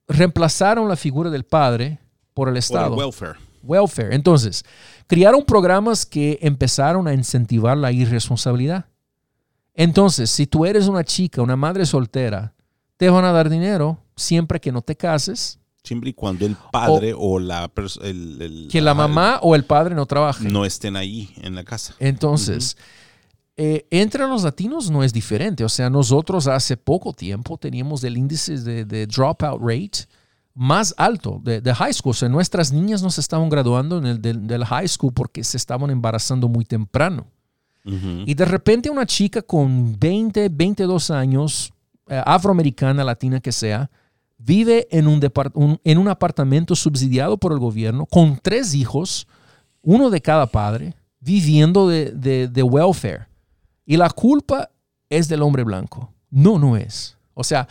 [0.08, 2.00] reemplazaron la figura del padre
[2.34, 2.90] por el Estado.
[2.90, 3.40] Por el welfare.
[3.64, 4.16] Welfare.
[4.16, 4.64] Entonces,
[5.08, 8.86] crearon programas que empezaron a incentivar la irresponsabilidad.
[9.74, 12.54] Entonces, si tú eres una chica, una madre soltera,
[13.00, 15.58] te van a dar dinero siempre que no te cases.
[15.82, 17.72] Siempre y cuando el padre o, o la
[18.02, 20.52] el, el, que la mamá o el padre no trabajen.
[20.52, 21.96] No estén ahí en la casa.
[22.00, 23.54] Entonces, uh -huh.
[23.56, 25.64] eh, entre los latinos no es diferente.
[25.64, 30.06] O sea, nosotros hace poco tiempo teníamos el índice de, de dropout rate
[30.54, 32.12] más alto de, de, high school.
[32.12, 35.46] O sea, nuestras niñas no se estaban graduando en el del, del high school porque
[35.46, 37.28] se estaban embarazando muy temprano.
[37.86, 38.24] Uh -huh.
[38.28, 41.72] Y de repente una chica con 20, 22 años,
[42.10, 43.90] afroamericana, latina que sea,
[44.38, 45.22] vive en un,
[45.54, 49.28] un, en un apartamento subsidiado por el gobierno con tres hijos,
[49.82, 53.28] uno de cada padre, viviendo de, de, de welfare.
[53.86, 54.70] Y la culpa
[55.10, 56.14] es del hombre blanco.
[56.30, 57.18] No, no es.
[57.34, 57.68] O sea,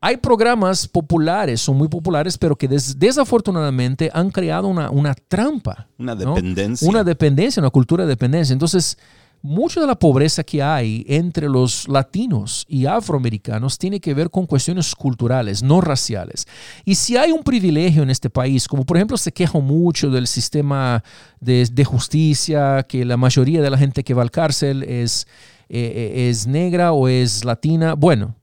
[0.00, 5.86] hay programas populares, son muy populares, pero que des, desafortunadamente han creado una, una trampa.
[5.96, 6.84] Una dependencia.
[6.84, 6.90] ¿no?
[6.90, 8.52] Una dependencia, una cultura de dependencia.
[8.52, 8.98] Entonces,
[9.44, 14.46] mucha de la pobreza que hay entre los latinos y afroamericanos tiene que ver con
[14.46, 16.46] cuestiones culturales, no raciales.
[16.86, 20.26] Y si hay un privilegio en este país, como por ejemplo se queja mucho del
[20.28, 21.04] sistema
[21.40, 25.26] de, justicia, que la mayoría de la gente que va al cárcel es,
[25.68, 28.36] eh, es negra o es latina, bueno,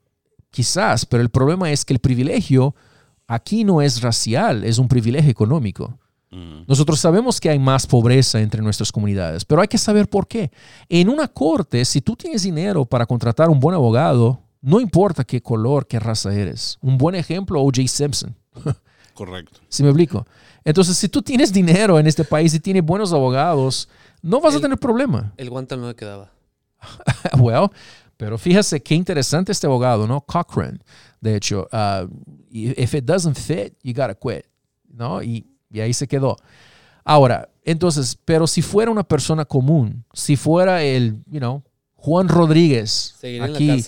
[0.52, 2.76] quizás, pero el problema es que el privilegio
[3.26, 5.98] aquí no es racial, es un privilegio económico.
[6.32, 10.50] Nosotros sabemos que hay más pobreza entre nuestras comunidades, pero hay que saber por qué.
[10.88, 15.42] En una corte, si tú tienes dinero para contratar un buen abogado, no importa qué
[15.42, 16.78] color, qué raza eres.
[16.82, 17.86] Un buen ejemplo, O.J.
[17.88, 18.34] Simpson.
[19.14, 19.60] Correcto.
[19.68, 20.26] ¿Sí me explico?
[20.64, 23.90] Entonces, si tú tienes dinero en este país y tienes buenos abogados,
[24.22, 25.34] no vas el, a tener problema.
[25.36, 26.32] El guante no me quedaba.
[27.40, 27.70] well,
[28.16, 30.22] pero fíjese qué interesante este abogado, ¿no?
[30.22, 30.82] Cochran.
[31.20, 32.08] De hecho, uh,
[32.52, 34.46] if it doesn't fit, you gotta quit.
[34.88, 35.22] ¿No?
[35.24, 36.38] Y y ahí se quedó.
[37.04, 41.64] Ahora, entonces, pero si fuera una persona común, si fuera el, you know,
[41.96, 43.84] Juan Rodríguez, aquí,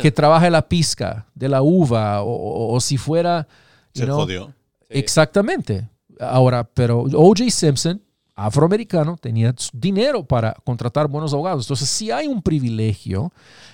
[0.00, 3.46] que trabaja en la pizca de la uva, o, o, o si fuera...
[3.92, 4.54] Se know, jodió.
[4.88, 5.88] Exactamente.
[6.18, 7.50] Ahora, pero O.J.
[7.50, 8.02] Simpson,
[8.34, 11.66] afroamericano, tenía dinero para contratar buenos abogados.
[11.66, 13.32] Entonces, si hay un privilegio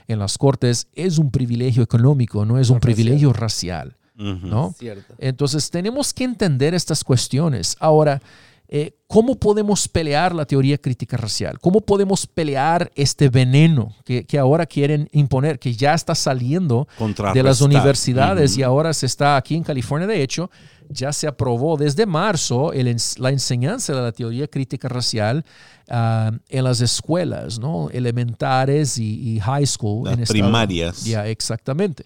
[0.09, 3.97] en las cortes, es un privilegio económico, no es un privilegio racial.
[4.17, 4.43] Uh -huh.
[4.43, 4.75] ¿no?
[4.79, 5.15] Cierto.
[5.19, 7.77] Entonces tenemos que entender estas cuestiones.
[7.81, 8.21] Ahora,
[8.69, 11.59] eh, ¿cómo podemos pelear la teoría crítica racial?
[11.61, 16.89] ¿Cómo podemos pelear este veneno que, que ahora quieren imponer, que ya está saliendo
[17.35, 18.61] de las universidades uh -huh.
[18.61, 20.07] y ahora se está aquí en California?
[20.07, 20.51] De hecho,
[20.89, 25.45] ya se aprobó desde marzo el, la enseñanza de la teoría crítica racial
[25.89, 27.91] uh, en las escuelas, ¿no?
[27.91, 30.09] Elementares y, y high school.
[30.09, 31.05] Las en primarias.
[31.05, 32.05] Ya, yeah, exactamente.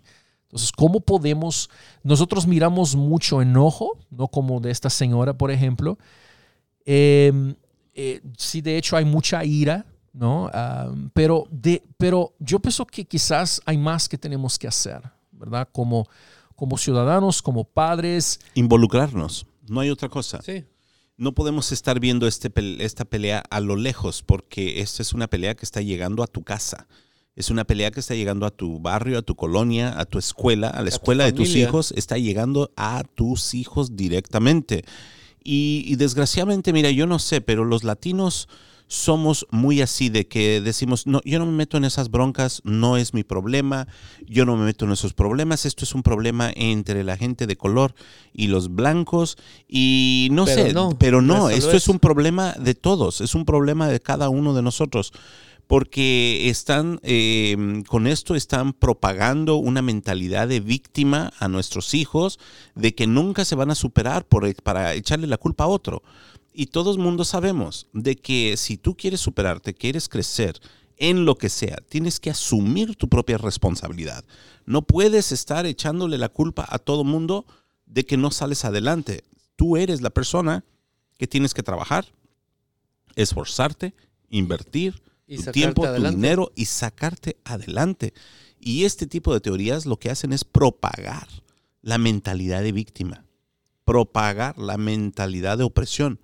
[0.48, 1.68] Entonces, ¿cómo podemos?
[2.02, 5.98] Nosotros miramos mucho enojo, no como de esta señora, por ejemplo.
[6.86, 7.54] Eh,
[7.92, 9.84] eh, sí, de hecho hay mucha ira,
[10.14, 10.46] ¿no?
[10.46, 15.68] Um, pero, de, pero yo pienso que quizás hay más que tenemos que hacer, ¿verdad?
[15.70, 16.08] Como,
[16.56, 18.40] como ciudadanos, como padres.
[18.54, 20.40] Involucrarnos, no hay otra cosa.
[20.40, 20.64] Sí.
[21.18, 25.56] No podemos estar viendo este, esta pelea a lo lejos porque esta es una pelea
[25.56, 26.86] que está llegando a tu casa.
[27.38, 30.70] Es una pelea que está llegando a tu barrio, a tu colonia, a tu escuela,
[30.70, 34.84] a la escuela de tus hijos, está llegando a tus hijos directamente.
[35.44, 38.48] Y, y, desgraciadamente, mira, yo no sé, pero los latinos
[38.88, 42.96] somos muy así de que decimos, no, yo no me meto en esas broncas, no
[42.96, 43.86] es mi problema,
[44.26, 47.56] yo no me meto en esos problemas, esto es un problema entre la gente de
[47.56, 47.94] color
[48.32, 49.36] y los blancos
[49.68, 51.84] y no pero sé, no, pero no, esto es.
[51.84, 55.12] es un problema de todos, es un problema de cada uno de nosotros
[55.68, 62.40] porque están eh, con esto están propagando una mentalidad de víctima a nuestros hijos
[62.74, 66.02] de que nunca se van a superar por, para echarle la culpa a otro.
[66.54, 70.58] Y todos mundo sabemos de que si tú quieres superarte, quieres crecer
[70.96, 74.24] en lo que sea, tienes que asumir tu propia responsabilidad.
[74.64, 77.44] No puedes estar echándole la culpa a todo mundo
[77.84, 79.22] de que no sales adelante.
[79.54, 80.64] Tú eres la persona
[81.18, 82.06] que tienes que trabajar,
[83.16, 83.94] esforzarte,
[84.30, 86.16] invertir, y tu tiempo, adelante.
[86.16, 88.14] tu dinero y sacarte adelante.
[88.58, 91.28] Y este tipo de teorías lo que hacen es propagar
[91.82, 93.24] la mentalidad de víctima.
[93.84, 96.20] propagar la mentalidad de opresión.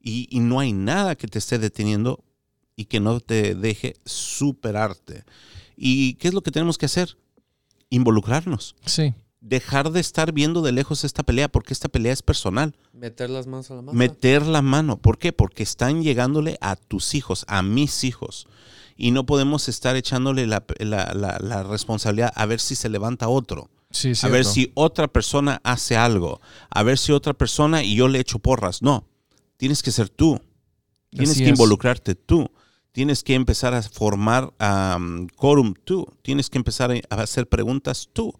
[0.00, 2.22] Y, y no hay nada que te esté deteniendo
[2.76, 5.24] y que no te deje superarte.
[5.76, 7.16] ¿Y qué es lo que tenemos que hacer?
[7.88, 8.76] Involucrarnos.
[8.84, 9.14] Sí.
[9.40, 12.74] Dejar de estar viendo de lejos esta pelea, porque esta pelea es personal.
[12.92, 13.96] Meter las manos a la masa.
[13.96, 14.96] Meter la mano.
[14.96, 15.32] ¿Por qué?
[15.32, 18.46] Porque están llegándole a tus hijos, a mis hijos.
[18.96, 23.28] Y no podemos estar echándole la, la- la- la responsabilidad a ver si se levanta
[23.28, 23.68] otro.
[23.90, 26.40] Sí, a ver si otra persona hace algo.
[26.70, 28.82] A ver si otra persona y yo le echo porras.
[28.82, 29.06] No.
[29.58, 30.40] Tienes que ser tú.
[31.10, 31.50] Tienes Así que es.
[31.50, 32.50] involucrarte tú.
[32.92, 34.52] Tienes que empezar a formar
[34.96, 36.06] um, quórum tú.
[36.22, 38.34] Tienes que empezar a a hacer preguntas tú.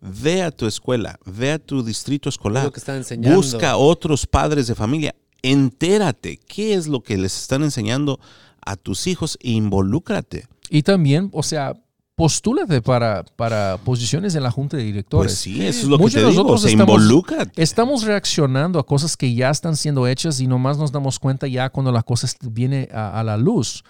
[0.00, 2.64] Ve a tu escuela, ve a tu distrito escolar.
[2.64, 3.36] lo que están enseñando.
[3.36, 5.14] Busca otros padres de familia.
[5.42, 8.18] Entérate qué es lo que les están enseñando
[8.64, 10.46] a tus hijos e involúcrate.
[10.70, 11.74] Y también, o sea,
[12.14, 15.32] postúlate para, para posiciones en la junta de directores.
[15.32, 16.56] Pues sí, eso es lo que te de digo.
[16.58, 17.62] Se estamos- involúcrate.
[17.62, 21.70] Estamos reaccionando a cosas que ya están siendo hechas y nomás nos damos cuenta ya
[21.70, 23.82] cuando la cosa viene a, a la luz.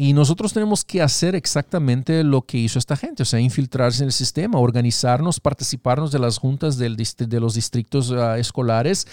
[0.00, 4.06] Y nosotros tenemos que hacer exactamente lo que hizo esta gente, o sea, infiltrarse en
[4.06, 9.08] el sistema, organizarnos, participarnos de las juntas de los distritos ah, escolares,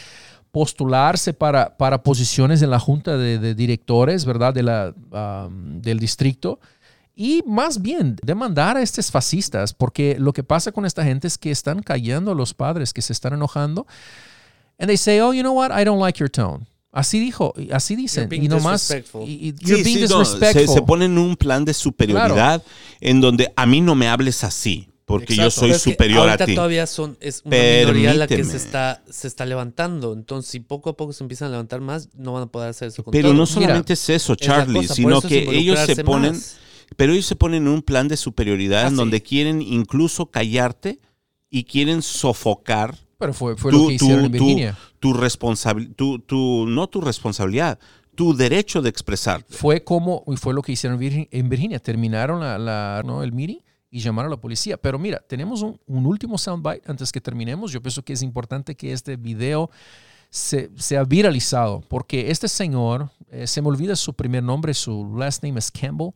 [0.51, 4.53] postularse para, para posiciones en la junta de, directores, ¿verdad?
[4.53, 4.93] De la,
[5.81, 6.59] del distrito.
[7.15, 11.39] Y más bien, demandar a estos fascistas, porque lo que pasa con esta gente es
[11.39, 13.87] que están callando a los padres que se están enojando.
[14.77, 15.71] And they say, oh, you know what?
[15.71, 16.67] I don't like your tone.
[16.95, 18.29] Así dijo, y así dicen.
[18.31, 20.67] Y nomás, y- y- you're Sí, being sí, no, disrespectful.
[20.67, 22.63] se, se ponen en un plan de superioridad
[23.01, 25.59] en donde a mí no me hables así, porque yo Exacto.
[25.59, 26.55] soy Pero es que superior a ahorita ti.
[26.55, 28.63] todavía son, es una minoría la que se Permíteme.
[28.65, 30.13] está, se está levantando.
[30.13, 32.87] Entonces, si poco a poco se empiezan a levantar más, no van a poder hacer
[32.87, 33.37] eso con Pero todo.
[33.37, 36.01] no solamente es eso, Es la Charlie, cosa, por sino eso es que ellos se
[36.03, 36.57] ponen, más.
[36.95, 38.95] pero ellos se ponen en un plan de superioridad Ah, en sí.
[38.95, 40.99] donde quieren incluso callarte
[41.49, 44.77] y quieren sofocar Pero fue, fue lo tu, que hicieron en tu- Virginia.
[44.99, 45.13] tu
[45.95, 47.79] tu- tu- no tu responsabilidad,
[48.15, 49.53] tu derecho de expresarte.
[49.53, 51.79] Fue como, y fue lo que hicieron en Virgin- en Virginia.
[51.79, 53.23] Terminaron la, la- ¿no?
[53.23, 53.59] el meeting
[53.91, 54.77] y llamaron a la policía.
[54.77, 57.71] Pero mira, tenemos un, un último soundbite antes que terminemos.
[57.71, 59.69] Yo pienso que es importante que este video
[60.29, 65.43] se, sea viralizado, porque este señor, eh, se me olvida su primer nombre, su last
[65.43, 66.09] name es Campbell,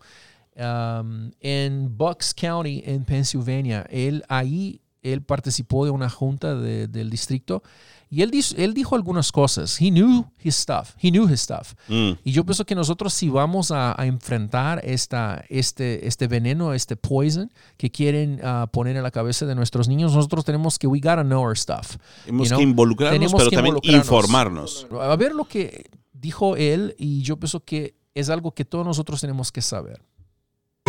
[0.57, 3.85] um, en Bucks County, en Pennsylvania.
[3.89, 7.63] Él ahí, él participó de una junta de- del distrito
[8.11, 9.79] y él, dis- él dijo algunas cosas.
[9.79, 10.95] He knew his stuff.
[11.01, 11.73] He knew his stuff.
[11.87, 12.13] Mm.
[12.23, 16.95] Y yo pienso que nosotros si vamos a, a enfrentar esta, este, este veneno, este
[16.95, 20.99] poison que quieren ah, poner en la cabeza de nuestros niños, nosotros tenemos que, we
[20.99, 21.97] gotta know our stuff.
[22.25, 22.57] Hemos you know?
[22.57, 24.05] que involucrarnos, Tenemos pero que también involucrarnos.
[24.05, 24.87] informarnos.
[25.01, 29.21] A ver lo que dijo él y yo pienso que es algo que todos nosotros
[29.21, 30.01] tenemos que saber.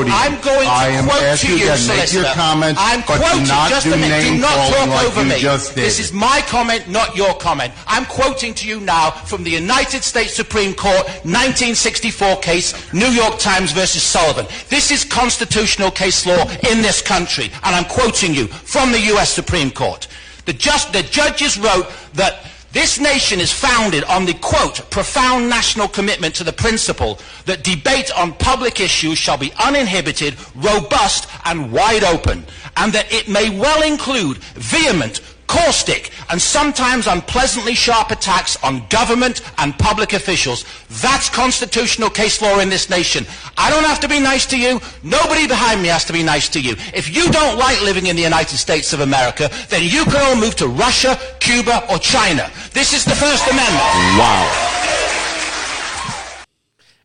[0.08, 3.18] I'm going to I am quote to asking you, you make your comment, I'm but
[3.18, 3.48] do quoting.
[3.48, 4.22] not just do a minute.
[4.22, 5.40] Do not talk like over me.
[5.74, 7.72] This is my comment, not your comment.
[7.86, 13.38] I'm quoting to you now from the United States Supreme Court 1964 case, New York
[13.38, 14.46] Times versus Sullivan.
[14.68, 19.30] This is constitutional case law in this country, and I'm quoting you from the U.S.
[19.30, 20.08] Supreme Court.
[20.46, 25.88] The, just, the judges wrote that this nation is founded on the quote, profound national
[25.88, 32.04] commitment to the principle that debate on public issues shall be uninhibited, robust, and wide
[32.04, 32.44] open,
[32.76, 35.20] and that it may well include vehement,
[35.50, 40.64] caustic, and sometimes unpleasantly sharp attacks on government and public officials.
[41.02, 43.26] That's constitutional case law in this nation.
[43.58, 44.80] I don't have to be nice to you.
[45.02, 46.76] Nobody behind me has to be nice to you.
[46.94, 50.36] If you don't like living in the United States of America, then you can all
[50.36, 52.48] move to Russia, Cuba, or China.
[52.72, 53.90] This is the First Amendment.
[54.18, 54.46] Wow.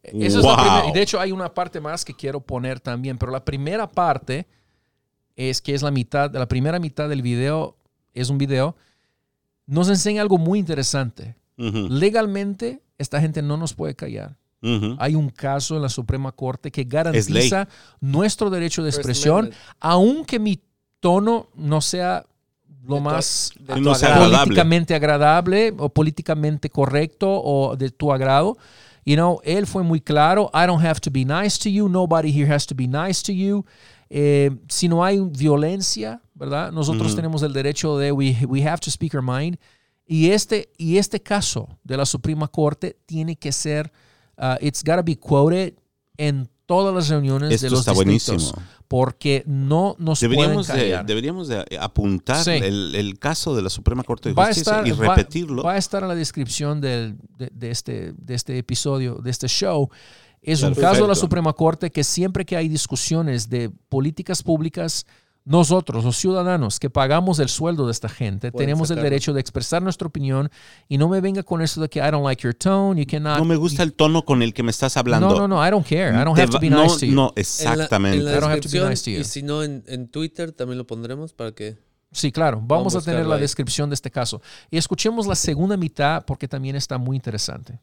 [0.04, 0.64] Esa es la Wow.
[0.64, 3.88] primera- y de hecho hay una parte más que quiero poner también, pero la primera
[3.90, 4.46] parte
[5.36, 7.76] es que es la mitad, la primera mitad del video
[8.22, 8.76] es un video,
[9.68, 11.36] nos enseña algo muy interesante.
[11.90, 14.36] Legalmente, esta gente no nos puede callar.
[14.98, 17.68] Hay un caso en la Suprema Corte que garantiza
[18.02, 20.60] nuestro derecho de expresión, aunque mi
[21.00, 22.26] tono no sea
[22.88, 24.26] lo De tu- más de Que tu no sea agrado.
[24.26, 24.46] agradable.
[24.48, 28.58] políticamente agradable o políticamente correcto o de tu agrado.
[29.06, 32.32] You know, él fue muy claro, I don't have to be nice to you, nobody
[32.32, 33.64] here has to be nice to you.
[34.10, 36.72] Eh, si no hay violencia, ¿verdad?
[36.72, 39.58] Nosotros tenemos el derecho de, we, we have to speak our mind.
[40.06, 43.92] Y este, y este caso de la Suprema Corte tiene que ser,
[44.38, 45.74] uh, it's gotta be quoted
[46.18, 48.28] en todas las reuniones Esto de los está distritos.
[48.52, 48.64] buenísimo.
[48.88, 51.06] Porque no nos Deberíamos, pueden de, callar.
[51.08, 52.52] deberíamos de apuntar Sí.
[52.52, 55.64] el, el caso de la Suprema Corte de va a Justicia estar, y va- repetirlo.
[55.64, 59.48] Va, a estar en la descripción del- de, de este, de este episodio, de este
[59.48, 59.90] show.
[60.42, 60.90] Es un Perfecto.
[60.92, 65.08] caso de la Suprema Corte que siempre que hay discusiones de políticas públicas
[65.48, 69.04] nosotros, los ciudadanos que pagamos el sueldo de esta gente, Pueden tenemos el sacarlo.
[69.12, 70.50] derecho de expresar nuestra opinión
[70.88, 73.38] y no me venga con eso de que I don't like your tone, you cannot.
[73.38, 75.30] No me gusta el tono con el que me estás hablando.
[75.30, 76.10] No, no, no, I don't care.
[76.20, 77.14] I don't have to be no, nice to you.
[77.14, 78.18] no, En la- exactamente.
[78.18, 79.20] En la, I don't have to be descripción, nice to you.
[79.20, 81.78] y si no en, en Twitter también lo pondremos para que...
[82.12, 82.58] Sí, claro.
[82.64, 83.42] Vamos, Vamos a tener la ahí.
[83.42, 84.42] descripción de este caso.
[84.72, 87.78] Y escuchemos la segunda mitad porque también está muy interesante.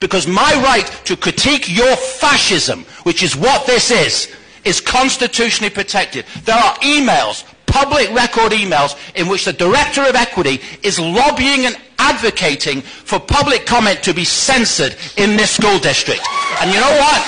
[0.00, 4.28] Because my right to critique your fascism, which is what this is,
[4.64, 6.24] is constitutionally protected.
[6.44, 11.76] There are emails, public record emails, in which the Director of Equity is lobbying and
[11.98, 16.22] advocating for public comment to be censored in this school district.
[16.60, 17.22] And you know what?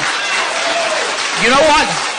[1.43, 2.14] You know what?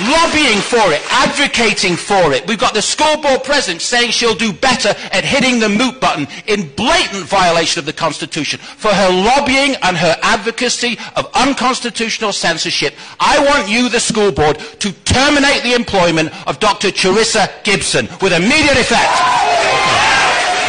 [0.00, 2.46] Lobbying for it, advocating for it.
[2.46, 6.26] We've got the school board president saying she'll do better at hitting the mute button
[6.46, 12.94] in blatant violation of the Constitution for her lobbying and her advocacy of unconstitutional censorship.
[13.20, 16.88] I want you, the school board, to terminate the employment of Dr.
[16.88, 19.83] Charissa Gibson with immediate effect.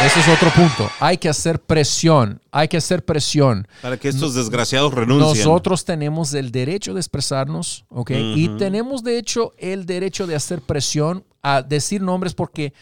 [0.04, 0.90] Ese es otro punto.
[1.00, 2.40] Hay que hacer presión.
[2.52, 3.66] Hay que hacer presión.
[3.80, 5.46] Para que estos desgraciados renuncien.
[5.46, 8.10] Nosotros tenemos el derecho de expresarnos, ¿ok?
[8.34, 12.74] Y tenemos, de hecho, el derecho de hacer presión a decir nombres porque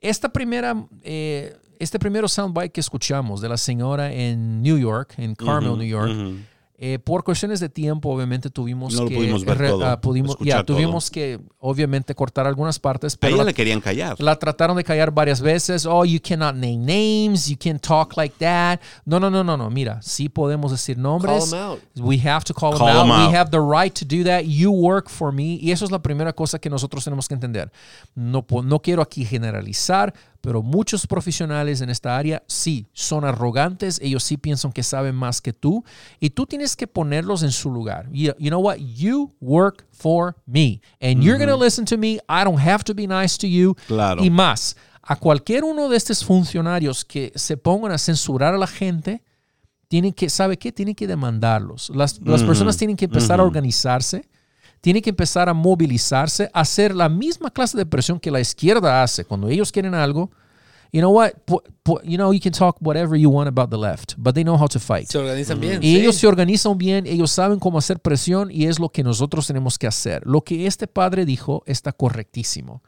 [0.00, 5.34] esta primera, eh, este primero soundbite que escuchamos de la señora en New York, en
[5.34, 6.12] Carmel, New York,
[6.78, 10.36] eh, por cuestiones de tiempo, obviamente tuvimos No lo que pudimos ver todo, ah, pudimos,
[10.40, 13.14] ya, tuvimos que, obviamente, cortar algunas partes.
[13.14, 14.20] A Pero ella la- le querían callar.
[14.20, 15.86] la trataron de callar varias veces.
[15.86, 17.46] Oh, you cannot name names.
[17.48, 18.80] You can't talk like that.
[19.06, 19.70] No, no, no, no, no.
[19.70, 21.50] Mira, sí podemos decir nombres.
[21.50, 21.80] Call 'em out.
[21.96, 23.04] We have to call, Call them out.
[23.06, 23.30] 'em out.
[23.30, 24.42] We have the right to do that.
[24.44, 25.58] You work for me.
[25.62, 27.72] Y eso es la primera cosa que nosotros tenemos que entender.
[28.14, 30.12] No, no quiero aquí generalizar,
[30.46, 33.98] pero muchos profesionales en esta área sí son arrogantes.
[34.00, 35.82] Ellos sí piensan que saben más que tú.
[36.20, 38.08] Y tú tienes que ponerlos en su lugar.
[38.12, 38.76] You, you know what?
[38.76, 40.80] You work for me.
[41.00, 42.20] And you're going to listen to me.
[42.28, 43.74] I don't have to be nice to you.
[43.88, 44.22] Claro.
[44.22, 48.68] Y más, a cualquier uno de estos funcionarios que se pongan a censurar a la
[48.68, 49.24] gente,
[49.88, 50.70] tienen que, ¿sabe qué?
[50.70, 51.90] Tienen que demandarlos.
[51.90, 54.28] Las, las personas tienen que empezar a organizarse,
[54.86, 59.02] tienen que empezar a movilizarse, a hacer la misma clase de presión que la izquierda
[59.02, 60.30] hace cuando ellos quieren algo.
[60.92, 61.30] You know what?
[62.04, 64.68] You know, you can talk whatever you want about the left, but they know how
[64.68, 65.08] to fight.
[65.08, 65.82] Se organizan bien.
[65.82, 66.00] Y sí.
[66.00, 69.76] ellos se organizan bien, ellos saben cómo hacer presión y es lo que nosotros tenemos
[69.76, 70.24] que hacer.
[70.24, 72.84] Lo que este padre dijo está correctísimo.